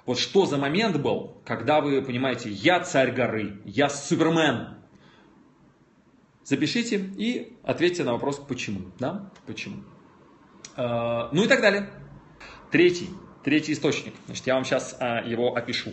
Вот 0.05 0.17
что 0.17 0.45
за 0.47 0.57
момент 0.57 0.97
был, 0.97 1.41
когда 1.45 1.79
вы 1.79 2.01
понимаете, 2.01 2.49
я 2.49 2.79
царь 2.79 3.11
горы, 3.11 3.61
я 3.65 3.87
супермен. 3.87 4.80
Запишите 6.43 6.97
и 7.17 7.57
ответьте 7.63 8.03
на 8.03 8.13
вопрос, 8.13 8.39
почему. 8.39 8.91
Да? 8.99 9.31
Почему. 9.45 9.83
Ну 10.77 11.43
и 11.43 11.47
так 11.47 11.61
далее. 11.61 11.89
Третий, 12.71 13.09
третий 13.43 13.73
источник. 13.73 14.13
Значит, 14.25 14.47
я 14.47 14.55
вам 14.55 14.63
сейчас 14.63 14.95
а, 14.99 15.21
его 15.21 15.55
опишу. 15.55 15.91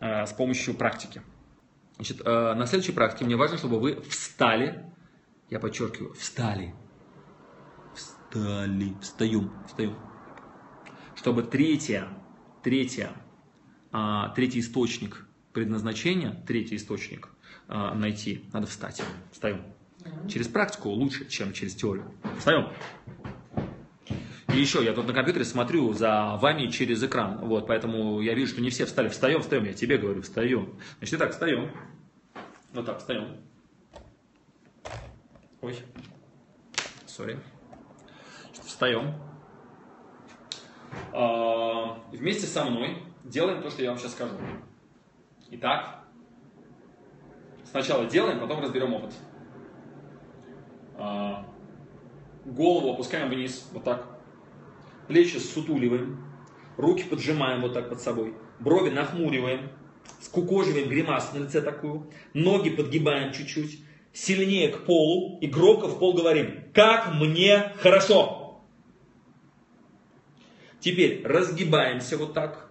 Э, 0.00 0.24
с 0.24 0.32
помощью 0.32 0.74
практики. 0.74 1.20
Значит, 1.96 2.22
э, 2.24 2.54
на 2.54 2.66
следующей 2.66 2.92
практике 2.92 3.26
мне 3.26 3.36
важно, 3.36 3.58
чтобы 3.58 3.78
вы 3.78 4.00
встали, 4.00 4.82
я 5.50 5.60
подчеркиваю, 5.60 6.14
встали, 6.14 6.74
встали, 7.94 8.94
встаем, 9.02 9.52
встаем, 9.66 9.98
чтобы 11.14 11.42
третья, 11.42 12.08
третья, 12.62 13.12
а, 13.92 14.30
третий 14.30 14.60
источник 14.60 15.26
предназначения, 15.52 16.42
третий 16.46 16.76
источник 16.76 17.28
а, 17.68 17.94
найти, 17.94 18.48
надо 18.54 18.66
встать, 18.66 19.02
встаем. 19.32 19.62
Через 20.28 20.48
практику 20.48 20.90
лучше, 20.90 21.28
чем 21.28 21.52
через 21.52 21.74
теорию. 21.74 22.12
Встаем. 22.38 22.68
И 24.52 24.58
еще, 24.58 24.84
я 24.84 24.92
тут 24.92 25.06
на 25.06 25.12
компьютере 25.12 25.44
смотрю 25.44 25.92
за 25.92 26.36
вами 26.36 26.66
через 26.66 27.02
экран, 27.04 27.38
вот, 27.38 27.68
поэтому 27.68 28.20
я 28.20 28.34
вижу, 28.34 28.52
что 28.52 28.60
не 28.60 28.70
все 28.70 28.84
встали. 28.84 29.08
Встаем, 29.08 29.40
встаем, 29.42 29.64
я 29.64 29.74
тебе 29.74 29.96
говорю, 29.96 30.22
встаем. 30.22 30.76
Значит, 30.98 31.14
итак, 31.14 31.30
встаем. 31.30 31.70
Вот 32.72 32.84
так, 32.84 32.98
встаем. 32.98 33.36
Ой, 35.60 35.76
сори. 37.06 37.38
Встаем. 38.64 39.14
А, 41.12 42.02
вместе 42.12 42.46
со 42.46 42.64
мной 42.64 43.02
делаем 43.24 43.62
то, 43.62 43.70
что 43.70 43.82
я 43.82 43.90
вам 43.90 43.98
сейчас 43.98 44.12
скажу. 44.12 44.34
Итак, 45.50 46.04
сначала 47.64 48.06
делаем, 48.06 48.40
потом 48.40 48.60
разберем 48.60 48.94
опыт. 48.94 49.12
А, 51.02 51.46
голову 52.44 52.92
опускаем 52.92 53.30
вниз, 53.30 53.66
вот 53.72 53.84
так 53.84 54.06
плечи 55.08 55.38
сутуливаем, 55.38 56.22
руки 56.76 57.04
поджимаем 57.04 57.62
вот 57.62 57.72
так 57.72 57.88
под 57.88 58.02
собой, 58.02 58.34
брови 58.58 58.90
нахмуриваем, 58.90 59.70
скукоживаем 60.20 60.90
гримасу 60.90 61.38
на 61.38 61.44
лице 61.44 61.62
такую, 61.62 62.10
ноги 62.34 62.68
подгибаем 62.68 63.32
чуть-чуть, 63.32 63.80
сильнее 64.12 64.68
к 64.68 64.84
полу 64.84 65.38
и 65.40 65.46
громко 65.46 65.88
в 65.88 65.98
пол 65.98 66.12
говорим 66.12 66.64
«Как 66.74 67.14
мне 67.14 67.72
хорошо!» 67.78 68.60
Теперь 70.80 71.26
разгибаемся 71.26 72.18
вот 72.18 72.34
так, 72.34 72.70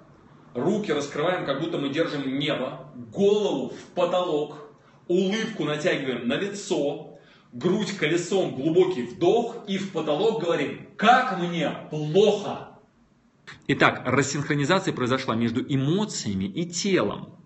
руки 0.54 0.92
раскрываем, 0.92 1.48
как 1.48 1.62
будто 1.62 1.80
мы 1.80 1.90
держим 1.90 2.38
небо, 2.38 2.92
голову 3.12 3.70
в 3.70 3.96
потолок, 3.96 4.72
улыбку 5.08 5.64
натягиваем 5.64 6.28
на 6.28 6.36
лицо, 6.36 7.09
грудь 7.54 7.98
колесом, 7.98 8.56
глубокий 8.56 9.04
вдох 9.04 9.58
и 9.68 9.78
в 9.78 9.92
потолок 9.92 10.42
говорим, 10.42 10.88
как 10.98 11.40
мне 11.40 11.72
плохо. 11.90 12.70
Итак, 13.68 14.04
рассинхронизация 14.06 14.94
произошла 14.94 15.36
между 15.36 15.62
эмоциями 15.62 16.46
и 16.46 16.66
телом. 16.66 17.39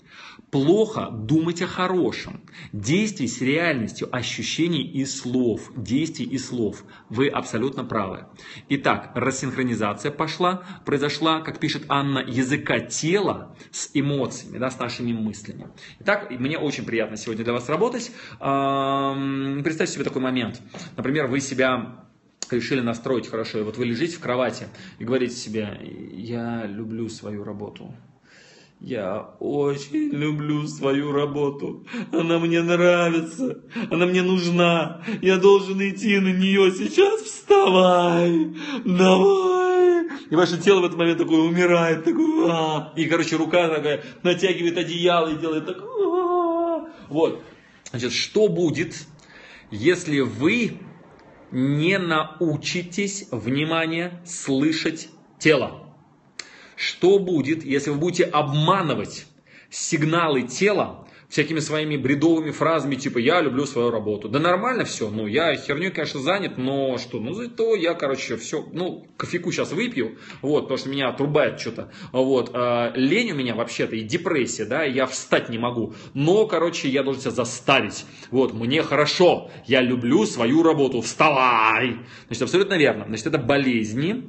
Плохо 0.54 1.10
думать 1.10 1.64
о 1.64 1.68
хорошем. 1.68 2.42
Действий 2.74 3.28
с 3.28 3.42
реальностью 3.42 4.08
ощущений 4.16 4.84
и 4.84 5.04
слов. 5.04 5.72
Действий 5.76 6.28
и 6.28 6.38
слов. 6.38 6.84
Вы 7.10 7.28
абсолютно 7.28 7.84
правы. 7.84 8.28
Итак, 8.70 9.14
рассинхронизация 9.16 10.12
пошла, 10.12 10.64
произошла, 10.86 11.42
как 11.42 11.60
пишет 11.60 11.86
Анна, 11.90 12.20
языка 12.20 12.80
тела 12.82 13.58
с 13.72 13.90
эмоциями, 13.96 14.60
да, 14.60 14.70
с 14.70 14.78
нашими 14.78 15.12
мыслями. 15.12 15.70
Итак, 16.02 16.30
мне 16.30 16.60
очень 16.60 16.86
приятно 16.86 17.18
сегодня 17.18 17.44
для 17.44 17.54
вас 17.54 17.68
работать. 17.68 18.12
Представьте 18.38 19.96
себе 19.96 20.04
такой 20.04 20.22
момент. 20.22 20.62
Например, 20.96 21.26
вы 21.26 21.40
себя 21.40 22.06
решили 22.52 22.82
настроить 22.82 23.28
хорошо, 23.28 23.58
и 23.58 23.64
вот 23.64 23.78
вы 23.78 23.86
лежите 23.86 24.18
в 24.18 24.20
кровати 24.20 24.68
и 25.00 25.04
говорите 25.04 25.34
себе, 25.34 25.80
я 26.14 26.68
люблю 26.68 27.10
свою 27.10 27.44
работу, 27.44 27.96
я 28.84 29.30
очень 29.40 30.10
люблю 30.10 30.68
свою 30.68 31.14
работу. 31.14 31.88
Она 32.12 32.38
мне 32.38 32.62
нравится. 32.62 33.64
Она 33.90 34.06
мне 34.06 34.22
нужна. 34.22 35.02
Я 35.22 35.38
должен 35.38 35.80
идти 35.80 36.20
на 36.20 36.34
нее 36.34 36.70
сейчас. 36.74 37.22
Вставай. 37.22 38.54
Давай. 38.84 40.08
И 40.30 40.36
ваше 40.36 40.58
тело 40.58 40.82
в 40.82 40.84
этот 40.84 40.98
момент 40.98 41.18
такое 41.18 41.40
умирает. 41.40 42.04
Такое, 42.04 42.52
а. 42.52 42.94
И, 42.98 43.06
короче, 43.06 43.38
рука 43.38 43.70
такая 43.70 44.04
натягивает 44.22 44.78
одеяло 44.78 45.30
и 45.30 45.38
делает 45.38 45.66
так. 45.66 45.78
А. 45.82 46.90
Вот. 47.08 47.42
Значит, 47.90 48.12
что 48.12 48.50
будет, 48.50 49.08
если 49.72 50.20
вы 50.20 50.80
не 51.52 51.98
научитесь, 51.98 53.30
внимание, 53.32 54.22
слышать 54.26 55.08
тело? 55.40 55.83
Что 56.76 57.20
будет, 57.20 57.64
если 57.64 57.92
вы 57.92 57.98
будете 57.98 58.24
обманывать 58.24 59.26
сигналы 59.70 60.44
тела 60.44 61.04
всякими 61.34 61.60
своими 61.60 61.98
бредовыми 61.98 62.52
фразами, 62.52 62.94
типа 62.94 63.18
«я 63.18 63.42
люблю 63.42 63.66
свою 63.66 63.90
работу». 63.90 64.30
Да 64.30 64.38
нормально 64.38 64.86
все, 64.86 65.10
ну 65.10 65.26
я 65.26 65.56
херню, 65.56 65.92
конечно, 65.92 66.20
занят, 66.20 66.60
но 66.60 67.00
что, 67.00 67.20
ну 67.20 67.34
зато 67.34 67.76
я, 67.76 67.96
короче, 67.96 68.38
все, 68.38 68.64
ну 68.72 69.08
кофейку 69.18 69.52
сейчас 69.52 69.72
выпью, 69.72 70.20
вот, 70.44 70.62
потому 70.62 70.78
что 70.78 70.90
меня 70.90 71.10
отрубает 71.10 71.60
что-то, 71.60 71.92
вот, 72.12 72.52
а, 72.54 72.94
лень 72.96 73.32
у 73.32 73.36
меня 73.36 73.56
вообще-то 73.56 73.96
и 73.96 74.02
депрессия, 74.02 74.66
да, 74.66 74.84
я 74.84 75.08
встать 75.08 75.50
не 75.50 75.58
могу, 75.58 75.96
но, 76.14 76.46
короче, 76.46 76.88
я 76.88 77.02
должен 77.02 77.24
себя 77.24 77.32
заставить, 77.32 78.06
вот, 78.30 78.54
мне 78.54 78.84
хорошо, 78.84 79.50
я 79.66 79.82
люблю 79.82 80.28
свою 80.28 80.62
работу, 80.62 81.02
вставай, 81.02 81.98
значит, 82.28 82.44
абсолютно 82.44 82.76
верно, 82.76 83.06
значит, 83.08 83.26
это 83.26 83.40
болезни, 83.40 84.24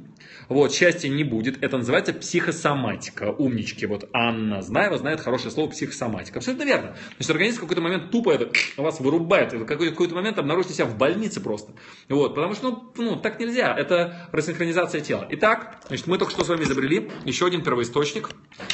вот, 0.49 0.73
счастья 0.73 1.09
не 1.09 1.23
будет. 1.23 1.63
Это 1.63 1.77
называется 1.77 2.13
психосоматика. 2.13 3.31
Умнички. 3.31 3.85
Вот 3.85 4.09
Анна 4.13 4.61
Знаева 4.61 4.97
знает 4.97 5.21
хорошее 5.21 5.51
слово 5.51 5.69
психосоматика. 5.69 6.39
Абсолютно 6.39 6.63
верно. 6.63 6.95
Значит, 7.17 7.29
организм 7.31 7.57
в 7.57 7.61
какой-то 7.61 7.81
момент 7.81 8.11
тупо 8.11 8.31
это 8.31 8.51
вас 8.77 8.99
вырубает. 8.99 9.53
в 9.53 9.65
какой-то 9.65 10.15
момент 10.15 10.37
обнаружите 10.37 10.73
себя 10.73 10.85
в 10.85 10.97
больнице 10.97 11.41
просто. 11.41 11.73
Вот, 12.09 12.35
потому 12.35 12.53
что, 12.53 12.69
ну, 12.69 12.93
ну, 12.97 13.15
так 13.15 13.39
нельзя. 13.39 13.75
Это 13.75 14.29
рассинхронизация 14.31 15.01
тела. 15.01 15.27
Итак, 15.31 15.81
значит, 15.87 16.07
мы 16.07 16.17
только 16.17 16.31
что 16.31 16.43
с 16.43 16.49
вами 16.49 16.63
изобрели 16.63 17.09
еще 17.23 17.47
один 17.47 17.63
первоисточник, 17.63 18.29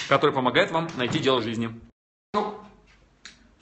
который 0.09 0.31
помогает 0.31 0.71
вам 0.71 0.89
найти 0.97 1.19
дело 1.19 1.41
жизни. 1.41 1.69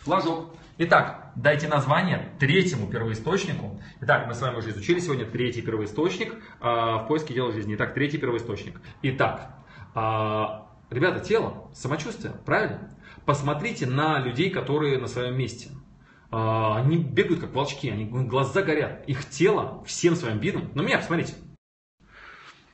Флажок. 0.09 0.55
Итак, 0.79 1.33
дайте 1.35 1.67
название 1.67 2.33
третьему 2.39 2.87
первоисточнику. 2.87 3.79
Итак, 4.01 4.25
мы 4.25 4.33
с 4.33 4.41
вами 4.41 4.57
уже 4.57 4.71
изучили 4.71 4.99
сегодня 4.99 5.23
третий 5.23 5.61
первоисточник 5.61 6.33
э, 6.33 6.37
в 6.61 7.05
поиске 7.07 7.35
дела 7.35 7.51
жизни. 7.51 7.75
Итак, 7.75 7.93
третий 7.93 8.17
первоисточник. 8.17 8.81
Итак, 9.03 9.53
э, 9.93 10.45
ребята, 10.89 11.19
тело, 11.19 11.69
самочувствие, 11.75 12.33
правильно? 12.43 12.89
Посмотрите 13.25 13.85
на 13.85 14.17
людей, 14.17 14.49
которые 14.49 14.97
на 14.97 15.05
своем 15.05 15.37
месте. 15.37 15.69
Э, 16.31 16.71
они 16.77 16.97
бегают 16.97 17.41
как 17.41 17.53
волчки, 17.53 17.87
они 17.87 18.05
глаза 18.05 18.63
горят. 18.63 19.07
Их 19.07 19.29
тело 19.29 19.83
всем 19.85 20.15
своим 20.15 20.39
видом. 20.39 20.71
Ну, 20.73 20.81
меня, 20.81 20.97
посмотрите, 20.97 21.35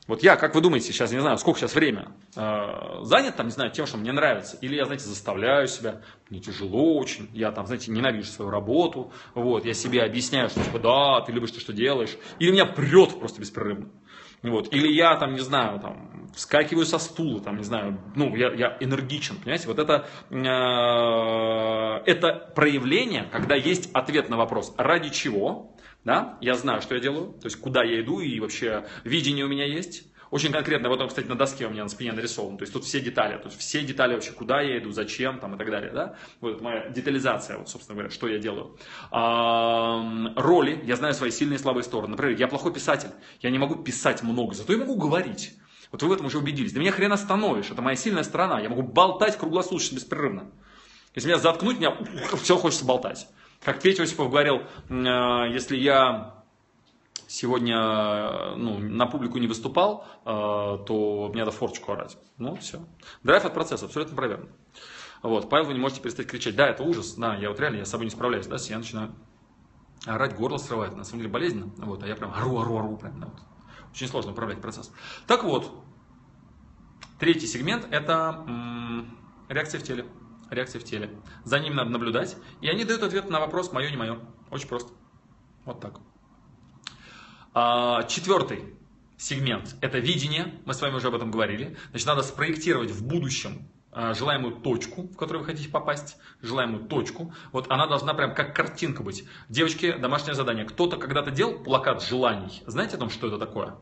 вот 0.07 0.21
я, 0.21 0.35
как 0.35 0.53
вы 0.53 0.61
думаете, 0.61 0.93
сейчас, 0.93 1.11
не 1.11 1.19
знаю, 1.19 1.37
сколько 1.37 1.59
сейчас 1.59 1.73
время, 1.73 2.09
э, 2.35 3.03
занят 3.03 3.35
там, 3.35 3.47
не 3.47 3.51
знаю, 3.51 3.71
тем, 3.71 3.87
что 3.87 3.97
мне 3.97 4.11
нравится, 4.11 4.57
или 4.61 4.75
я, 4.75 4.85
знаете, 4.85 5.05
заставляю 5.05 5.67
себя, 5.67 6.01
мне 6.29 6.39
тяжело 6.39 6.97
очень, 6.97 7.27
я 7.33 7.51
там, 7.51 7.65
знаете, 7.65 7.91
ненавижу 7.91 8.29
свою 8.29 8.51
работу, 8.51 9.11
вот, 9.33 9.65
я 9.65 9.73
себе 9.73 10.03
объясняю, 10.03 10.49
что 10.49 10.63
типа, 10.63 10.79
да, 10.79 11.21
ты 11.21 11.31
любишь 11.31 11.51
то, 11.51 11.59
что 11.59 11.73
делаешь, 11.73 12.17
или 12.37 12.51
меня 12.51 12.65
прет 12.65 13.19
просто 13.19 13.41
беспрерывно. 13.41 13.89
Вот. 14.43 14.71
Или 14.73 14.91
я 14.91 15.15
там, 15.15 15.33
не 15.33 15.39
знаю, 15.39 15.79
там, 15.79 16.29
вскакиваю 16.35 16.85
со 16.85 16.99
стула, 16.99 17.41
там, 17.41 17.57
не 17.57 17.63
знаю, 17.63 17.99
ну, 18.15 18.35
я, 18.35 18.53
я 18.53 18.77
энергичен, 18.79 19.37
понимаете? 19.37 19.67
Вот 19.67 19.79
это, 19.79 20.07
э, 20.29 20.35
это 22.05 22.51
проявление, 22.53 23.27
когда 23.31 23.55
есть 23.55 23.89
ответ 23.93 24.29
на 24.29 24.37
вопрос, 24.37 24.73
ради 24.77 25.09
чего, 25.09 25.74
да, 26.05 26.37
я 26.39 26.55
знаю, 26.55 26.81
что 26.81 26.95
я 26.95 27.01
делаю, 27.01 27.33
то 27.33 27.47
есть 27.47 27.57
куда 27.57 27.83
я 27.83 27.99
иду 27.99 28.19
и 28.19 28.39
вообще 28.39 28.85
видение 29.03 29.43
у 29.43 29.49
меня 29.49 29.65
есть. 29.65 30.03
Очень 30.31 30.51
конкретно, 30.51 30.89
вот 30.89 30.99
он, 30.99 31.07
кстати, 31.07 31.27
на 31.27 31.35
доске 31.35 31.67
у 31.67 31.69
меня 31.69 31.83
на 31.83 31.89
спине 31.89 32.11
нарисован. 32.11 32.57
То 32.57 32.63
есть 32.63 32.73
тут 32.73 32.83
все 32.83 32.99
детали, 32.99 33.39
тут 33.41 33.53
все 33.53 33.81
детали 33.83 34.15
вообще, 34.15 34.31
куда 34.31 34.59
я 34.59 34.79
иду, 34.79 34.91
зачем 34.91 35.39
там 35.39 35.55
и 35.55 35.57
так 35.57 35.69
далее. 35.69 35.91
Да? 35.91 36.15
Вот 36.41 36.61
моя 36.61 36.89
детализация, 36.89 37.57
вот, 37.57 37.69
собственно 37.69 37.95
говоря, 37.95 38.09
что 38.09 38.27
я 38.27 38.37
делаю. 38.37 38.77
Роли, 39.11 40.81
я 40.83 40.95
знаю 40.95 41.13
свои 41.13 41.31
сильные 41.31 41.57
и 41.57 41.61
слабые 41.61 41.83
стороны. 41.83 42.09
Например, 42.09 42.37
я 42.37 42.47
плохой 42.47 42.73
писатель, 42.73 43.11
я 43.41 43.49
не 43.49 43.59
могу 43.59 43.75
писать 43.75 44.23
много, 44.23 44.55
зато 44.55 44.73
я 44.73 44.79
могу 44.79 44.95
говорить. 44.95 45.53
Вот 45.91 46.01
вы 46.03 46.09
в 46.09 46.13
этом 46.13 46.25
уже 46.25 46.39
убедились. 46.39 46.73
Да 46.73 46.79
меня 46.81 46.91
хрен 46.91 47.13
остановишь, 47.13 47.71
это 47.71 47.81
моя 47.81 47.95
сильная 47.95 48.23
сторона. 48.23 48.59
Я 48.59 48.69
могу 48.69 48.81
болтать 48.81 49.37
круглосуточно, 49.37 49.95
беспрерывно. 49.95 50.51
Если 51.13 51.29
меня 51.29 51.37
заткнуть, 51.37 51.79
меня 51.79 51.95
все 52.41 52.57
хочется 52.57 52.83
болтать. 52.83 53.27
Как 53.65 53.81
Петя 53.81 54.03
Осипов 54.03 54.29
говорил, 54.29 54.61
э, 54.89 55.49
если 55.51 55.75
я 55.75 56.43
сегодня 57.27 57.75
э, 57.75 58.55
ну, 58.55 58.77
на 58.77 59.07
публику 59.07 59.39
не 59.39 59.47
выступал, 59.47 60.05
э, 60.23 60.23
то 60.85 61.29
мне 61.33 61.43
надо 61.43 61.51
форчку 61.51 61.93
орать. 61.93 62.15
Ну, 62.37 62.55
все. 62.57 62.79
Драйв 63.23 63.43
от 63.43 63.55
процесса, 63.55 63.87
абсолютно 63.87 64.15
правильно. 64.15 64.45
Вот, 65.23 65.49
Павел, 65.49 65.65
вы 65.65 65.73
не 65.73 65.79
можете 65.79 66.01
перестать 66.01 66.27
кричать. 66.27 66.55
Да, 66.55 66.67
это 66.67 66.83
ужас, 66.83 67.15
да, 67.15 67.35
я 67.35 67.49
вот 67.49 67.59
реально, 67.59 67.77
я 67.77 67.85
с 67.85 67.89
собой 67.89 68.05
не 68.05 68.11
справляюсь, 68.11 68.45
да, 68.45 68.57
я 68.69 68.77
начинаю 68.77 69.15
орать, 70.05 70.35
горло 70.35 70.57
срывает, 70.57 70.95
на 70.95 71.03
самом 71.03 71.21
деле 71.21 71.31
болезненно, 71.33 71.71
вот, 71.77 72.03
а 72.03 72.07
я 72.07 72.15
прям 72.15 72.31
ору, 72.35 72.59
ору, 72.59 72.77
ору, 72.77 72.97
прям, 72.97 73.19
да, 73.19 73.25
вот. 73.25 73.41
Очень 73.91 74.09
сложно 74.09 74.33
управлять 74.33 74.61
процессом. 74.61 74.93
Так 75.25 75.43
вот, 75.43 75.71
третий 77.17 77.47
сегмент– 77.47 77.87
это 77.91 78.43
м- 78.47 79.17
реакция 79.49 79.79
в 79.79 79.83
теле. 79.83 80.05
Реакции 80.49 80.79
в 80.79 80.83
теле. 80.83 81.09
За 81.43 81.59
ними 81.59 81.73
надо 81.73 81.89
наблюдать, 81.89 82.37
и 82.61 82.67
они 82.67 82.85
дают 82.85 83.03
ответ 83.03 83.29
на 83.29 83.39
вопрос 83.39 83.71
«моё, 83.71 83.89
не 83.89 83.97
мое». 83.97 84.19
Очень 84.51 84.67
просто. 84.67 84.91
Вот 85.65 85.81
так. 85.81 85.99
А, 87.53 88.03
четвертый 88.03 88.75
сегмент– 89.17 89.75
это 89.81 89.99
видение. 89.99 90.53
Мы 90.65 90.73
с 90.73 90.81
вами 90.81 90.95
уже 90.95 91.07
об 91.07 91.15
этом 91.15 91.31
говорили. 91.31 91.77
Значит, 91.91 92.07
надо 92.07 92.21
спроектировать 92.23 92.91
в 92.91 93.05
будущем 93.05 93.67
а, 93.91 94.13
желаемую 94.13 94.57
точку, 94.57 95.03
в 95.03 95.15
которую 95.15 95.43
вы 95.43 95.45
хотите 95.45 95.69
попасть, 95.69 96.17
желаемую 96.41 96.85
точку. 96.87 97.33
Вот 97.53 97.71
она 97.71 97.87
должна 97.87 98.13
прям 98.13 98.35
как 98.35 98.53
картинка 98.53 99.03
быть. 99.03 99.23
Девочки, 99.47 99.93
домашнее 99.97 100.35
задание. 100.35 100.65
Кто-то 100.65 100.97
когда-то 100.97 101.31
делал 101.31 101.63
плакат 101.63 102.03
желаний. 102.03 102.61
Знаете 102.67 102.97
о 102.97 102.99
том, 102.99 103.09
что 103.09 103.27
это 103.27 103.37
такое? 103.37 103.77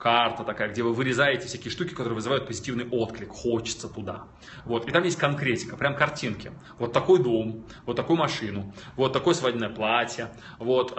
Карта 0.00 0.44
такая, 0.44 0.70
где 0.70 0.82
вы 0.82 0.94
вырезаете 0.94 1.46
всякие 1.46 1.70
штуки, 1.70 1.90
которые 1.90 2.14
вызывают 2.14 2.46
позитивный 2.46 2.88
отклик, 2.90 3.28
хочется 3.28 3.86
туда. 3.86 4.24
Вот. 4.64 4.88
И 4.88 4.90
там 4.90 5.04
есть 5.04 5.18
конкретика, 5.18 5.76
прям 5.76 5.94
картинки. 5.94 6.52
Вот 6.78 6.92
такой 6.92 7.22
дом, 7.22 7.66
вот 7.84 7.96
такую 7.96 8.18
машину, 8.18 8.74
вот 8.96 9.12
такое 9.12 9.34
свадебное 9.34 9.68
платье. 9.68 10.30
Вот, 10.58 10.92
э, 10.92 10.94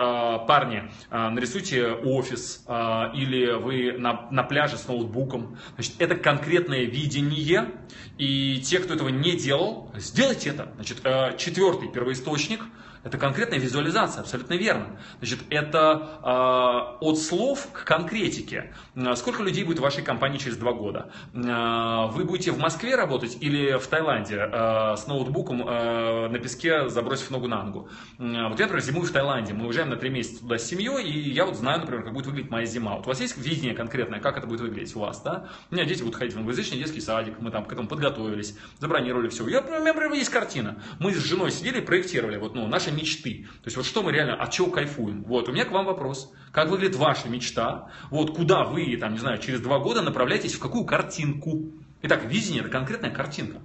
парни, 0.48 0.92
э, 1.10 1.30
нарисуйте 1.30 1.88
офис 1.88 2.64
э, 2.68 2.74
или 3.16 3.52
вы 3.54 3.98
на, 3.98 4.30
на 4.30 4.44
пляже 4.44 4.78
с 4.78 4.88
ноутбуком. 4.88 5.58
Значит, 5.74 5.96
это 5.98 6.16
конкретное 6.16 6.86
видение, 6.86 7.72
и 8.20 8.62
те, 8.62 8.80
кто 8.80 8.94
этого 8.94 9.10
не 9.10 9.36
делал, 9.36 9.92
сделайте 9.96 10.52
это. 10.52 10.72
Значит, 10.76 11.00
э, 11.04 11.36
четвертый 11.38 11.92
первоисточник– 11.92 12.62
это 13.04 13.18
конкретная 13.18 13.60
визуализация, 13.60 14.22
абсолютно 14.22 14.54
верно. 14.54 15.00
Значит, 15.20 15.40
это 15.50 16.20
э, 16.22 17.06
от 17.06 17.18
слов 17.18 17.68
к 17.74 17.84
конкретике. 17.84 18.74
Сколько 19.16 19.42
людей 19.44 19.64
будет 19.64 19.80
в 19.80 19.82
вашей 19.82 20.04
компании 20.04 20.38
через 20.38 20.58
два 20.58 20.74
года? 20.74 21.12
Э, 21.34 22.12
вы 22.12 22.26
будете 22.26 22.52
в 22.52 22.60
Москве 22.60 22.96
работать 22.96 23.38
или 23.42 23.78
в 23.78 23.88
Таиланде 23.88 24.38
э, 24.38 24.96
с 24.98 25.08
ноутбуком 25.08 25.68
э, 25.68 26.28
на 26.30 26.40
песке, 26.40 26.90
забросив 26.90 27.32
ногу 27.32 27.48
на 27.48 27.64
ногу? 27.64 27.90
Э, 28.20 28.50
вот 28.50 28.60
я, 28.60 28.66
например, 28.66 28.82
зимую 28.82 29.08
в 29.08 29.12
Таиланде. 29.12 29.54
Мы 29.54 29.66
уезжаем 29.66 29.90
на 29.90 29.96
три 29.96 30.10
месяца 30.10 30.42
туда 30.42 30.60
с 30.60 30.68
семьей, 30.68 31.04
и 31.04 31.32
я 31.32 31.46
вот 31.46 31.56
знаю, 31.56 31.80
например, 31.80 32.04
как 32.04 32.14
будет 32.14 32.28
выглядеть 32.28 32.52
моя 32.52 32.66
зима. 32.66 32.98
Вот 32.98 33.08
у 33.08 33.10
вас 33.10 33.20
есть 33.20 33.36
видение 33.38 33.74
конкретное, 33.74 34.20
как 34.20 34.38
это 34.38 34.46
будет 34.46 34.62
выглядеть 34.62 34.96
у 34.96 35.00
вас, 35.00 35.22
да? 35.22 35.48
У 35.72 35.76
меня 35.76 35.86
дети 35.86 36.02
будут 36.02 36.16
ходить 36.16 36.36
в 36.36 36.38
англоязычный 36.38 36.78
детский 36.78 37.02
садик, 37.02 37.40
мы 37.40 37.50
там 37.50 37.66
к 37.66 37.74
этому 37.74 37.88
подготовились, 37.88 38.56
забронировали 38.80 39.30
все. 39.30 39.48
Я, 39.48 39.62
у 39.62 39.82
меня 39.82 39.94
прямо 39.94 40.16
есть 40.16 40.30
картина. 40.30 40.78
Мы 41.00 41.14
с 41.14 41.18
женой 41.18 41.52
сидели 41.52 41.80
и 41.80 41.82
проектировали 41.82 42.38
вот, 42.38 42.54
ну, 42.54 42.68
наши 42.68 42.90
мечты. 42.91 43.47
То 43.63 43.67
есть 43.67 43.77
вот 43.77 43.86
что 43.86 44.04
мы 44.04 44.12
реально, 44.12 44.36
от 44.36 44.51
чего 44.51 44.69
кайфуем. 44.69 45.23
Вот, 45.23 45.49
у 45.49 45.51
меня 45.51 45.65
к 45.65 45.71
вам 45.71 45.86
вопрос. 45.86 46.32
Как 46.51 46.69
выглядит 46.69 46.95
ваша 46.95 47.30
мечта? 47.30 47.91
Вот, 48.10 48.36
куда 48.36 48.63
вы, 48.63 48.97
там, 48.97 49.13
не 49.13 49.19
знаю, 49.19 49.39
через 49.39 49.62
два 49.62 49.80
года 49.80 50.01
направляетесь, 50.01 50.54
в 50.54 50.60
какую 50.60 50.86
картинку? 50.86 51.71
Итак, 52.01 52.25
видение– 52.25 52.62
это 52.62 52.69
конкретная 52.69 53.12
картинка. 53.12 53.62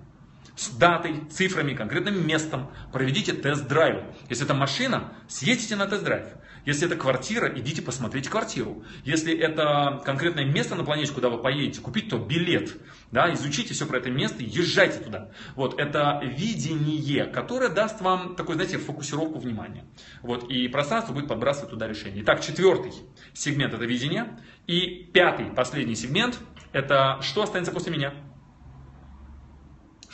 С 0.57 0.71
датой, 0.71 1.21
цифрами, 1.31 1.75
конкретным 1.75 2.27
местом. 2.27 2.71
Проведите 2.91 3.35
тест-драйв. 3.35 4.03
Если 4.31 4.45
это 4.45 4.55
машина, 4.55 5.13
съездите 5.29 5.77
на 5.77 5.87
тест-драйв. 5.87 6.25
Если 6.65 6.87
это 6.87 6.97
квартира, 6.97 7.49
идите 7.57 7.81
посмотрите 7.81 8.29
квартиру. 8.29 8.83
Если 9.05 9.37
это 9.39 10.03
конкретное 10.05 10.45
место 10.45 10.75
на 10.75 10.83
планете, 10.83 11.13
куда 11.13 11.29
вы 11.29 11.41
поедете, 11.41 11.81
купить 11.81 12.09
то 12.09 12.19
билет. 12.19 12.75
Да, 13.13 13.33
изучите 13.35 13.73
все 13.73 13.87
про 13.87 13.99
это 13.99 14.11
место, 14.11 14.43
езжайте 14.43 14.99
туда. 14.99 15.31
Вот, 15.55 15.79
это 15.79 16.21
видение, 16.25 17.27
которое 17.27 17.69
даст 17.69 18.01
вам 18.01 18.35
такой, 18.35 18.57
знаете, 18.57 18.79
фокусировку 18.79 19.39
внимания. 19.39 19.85
Вот, 20.23 20.51
и 20.51 20.67
пространство 20.67 21.13
будет 21.13 21.29
подбрасывать 21.29 21.71
туда 21.71 21.87
решение. 21.87 22.23
Итак, 22.23 22.41
четвертый 22.41 22.93
сегмент 23.33 23.73
это 23.73 23.85
видение. 23.85 24.37
И 24.67 25.09
пятый, 25.13 25.47
последний 25.47 25.95
сегмент, 25.95 26.41
это 26.73 27.21
что 27.23 27.43
останется 27.43 27.71
после 27.71 27.93
меня? 27.93 28.13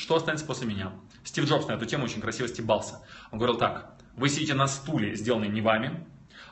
Что 0.02 0.16
останется 0.16 0.44
после 0.44 0.66
меня? 0.66 0.90
Стив 1.22 1.44
Джобс 1.44 1.68
на 1.68 1.74
эту 1.74 1.86
тему 1.86 2.06
очень 2.06 2.20
красиво 2.20 2.48
стебался. 2.48 3.06
Он 3.30 3.38
говорил 3.38 3.56
так, 3.56 3.94
вы 4.16 4.28
сидите 4.28 4.52
на 4.52 4.66
стуле, 4.66 5.14
сделанный 5.14 5.46
не 5.46 5.60
вами, 5.60 6.04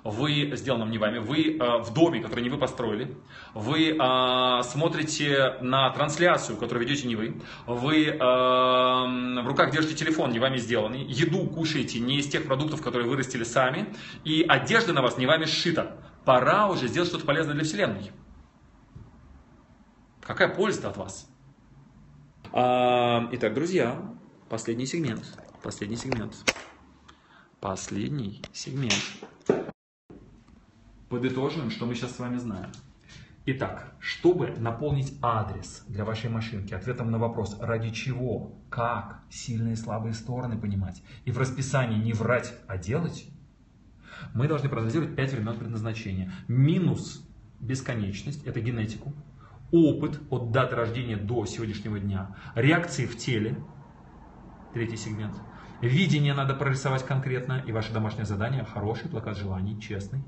вы, 0.04 0.52
сделанном 0.54 0.92
не 0.92 0.98
вами, 0.98 1.18
вы 1.18 1.56
э, 1.56 1.78
в 1.82 1.92
доме, 1.92 2.20
который 2.20 2.42
не 2.42 2.48
вы 2.48 2.58
построили, 2.58 3.16
вы 3.52 3.88
э, 3.88 4.62
смотрите 4.62 5.56
на 5.62 5.90
трансляцию, 5.90 6.58
которую 6.58 6.86
ведете 6.86 7.08
не 7.08 7.16
вы, 7.16 7.42
вы 7.66 8.04
э, 8.04 8.18
в 8.18 9.46
руках 9.48 9.72
держите 9.72 9.96
телефон, 9.96 10.30
не 10.30 10.38
вами 10.38 10.58
сделанный, 10.58 11.02
еду 11.02 11.44
кушаете 11.48 11.98
не 11.98 12.20
из 12.20 12.28
тех 12.28 12.46
продуктов, 12.46 12.80
которые 12.80 13.08
вырастили 13.08 13.42
сами, 13.42 13.92
и 14.22 14.44
одежда 14.46 14.92
на 14.92 15.02
вас 15.02 15.18
не 15.18 15.26
вами 15.26 15.46
сшита. 15.46 15.96
Пора 16.24 16.68
уже 16.68 16.86
сделать 16.86 17.08
что-то 17.08 17.26
полезное 17.26 17.54
для 17.54 17.64
Вселенной. 17.64 18.12
Какая 20.22 20.46
польза 20.46 20.88
от 20.88 20.96
вас? 20.96 21.26
Итак, 22.52 23.54
друзья, 23.54 23.96
последний 24.48 24.84
сегмент. 24.84 25.22
Последний 25.62 25.94
сегмент. 25.94 26.34
Последний 27.60 28.42
сегмент. 28.52 29.04
Подытожим, 31.08 31.70
что 31.70 31.86
мы 31.86 31.94
сейчас 31.94 32.16
с 32.16 32.18
вами 32.18 32.38
знаем. 32.38 32.72
Итак, 33.46 33.94
чтобы 34.00 34.48
наполнить 34.58 35.16
адрес 35.22 35.84
для 35.86 36.04
вашей 36.04 36.28
машинки 36.28 36.74
ответом 36.74 37.12
на 37.12 37.18
вопрос, 37.18 37.56
ради 37.60 37.90
чего, 37.90 38.58
как, 38.68 39.22
сильные 39.30 39.74
и 39.74 39.76
слабые 39.76 40.12
стороны 40.12 40.58
понимать, 40.58 41.04
и 41.24 41.30
в 41.30 41.38
расписании 41.38 42.02
не 42.02 42.14
врать, 42.14 42.52
а 42.66 42.78
делать, 42.78 43.28
мы 44.34 44.48
должны 44.48 44.68
проанализировать 44.68 45.14
5 45.14 45.32
времен 45.34 45.56
предназначения. 45.56 46.32
Минус 46.48 47.24
бесконечность, 47.60 48.44
это 48.44 48.60
генетику, 48.60 49.12
опыт 49.72 50.20
от 50.30 50.50
даты 50.50 50.76
рождения 50.76 51.16
до 51.16 51.46
сегодняшнего 51.46 51.98
дня, 51.98 52.36
реакции 52.54 53.06
в 53.06 53.16
теле, 53.16 53.56
третий 54.74 54.96
сегмент, 54.96 55.34
видение 55.80 56.34
надо 56.34 56.54
прорисовать 56.54 57.04
конкретно, 57.04 57.62
и 57.66 57.72
ваше 57.72 57.92
домашнее 57.92 58.26
задание 58.26 58.64
хороший 58.64 59.08
плакат 59.08 59.36
желаний, 59.36 59.80
честный, 59.80 60.22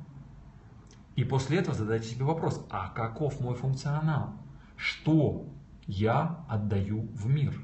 и 1.16 1.24
после 1.24 1.58
этого 1.58 1.76
задайте 1.76 2.08
себе 2.08 2.24
вопрос, 2.24 2.64
а 2.70 2.88
каков 2.88 3.40
мой 3.40 3.54
функционал? 3.54 4.32
Что 4.76 5.46
я 5.86 6.44
отдаю 6.48 7.02
в 7.12 7.26
мир? 7.26 7.60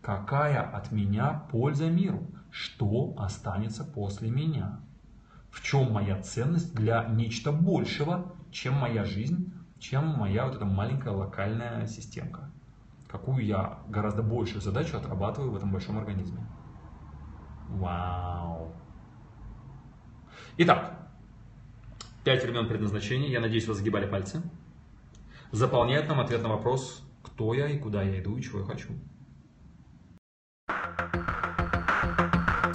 Какая 0.00 0.62
от 0.62 0.90
меня 0.90 1.44
польза 1.50 1.90
миру? 1.90 2.26
Что 2.50 3.14
останется 3.18 3.84
после 3.84 4.30
меня? 4.30 4.80
В 5.50 5.62
чем 5.62 5.92
моя 5.92 6.20
ценность 6.20 6.74
для 6.74 7.04
нечто 7.04 7.52
большего, 7.52 8.32
чем 8.50 8.74
моя 8.74 9.04
жизнь, 9.04 9.52
чем 9.82 10.06
моя 10.06 10.46
вот 10.46 10.54
эта 10.54 10.64
маленькая 10.64 11.12
локальная 11.12 11.86
системка? 11.86 12.50
Какую 13.08 13.44
я 13.44 13.80
гораздо 13.88 14.22
большую 14.22 14.62
задачу 14.62 14.96
отрабатываю 14.96 15.50
в 15.50 15.56
этом 15.56 15.70
большом 15.70 15.98
организме? 15.98 16.40
Вау! 17.68 18.72
Итак, 20.56 21.02
Пять 22.24 22.44
времен 22.44 22.68
предназначения. 22.68 23.28
Я 23.28 23.40
надеюсь, 23.40 23.66
вы 23.66 23.74
загибали 23.74 24.06
пальцы. 24.06 24.42
Заполняет 25.50 26.08
нам 26.08 26.20
ответ 26.20 26.40
на 26.42 26.50
вопрос, 26.50 27.02
кто 27.20 27.52
я 27.52 27.66
и 27.68 27.78
куда 27.78 28.02
я 28.02 28.20
иду 28.20 28.36
и 28.36 28.42
чего 28.42 28.60
я 28.60 28.64
хочу. 28.64 28.90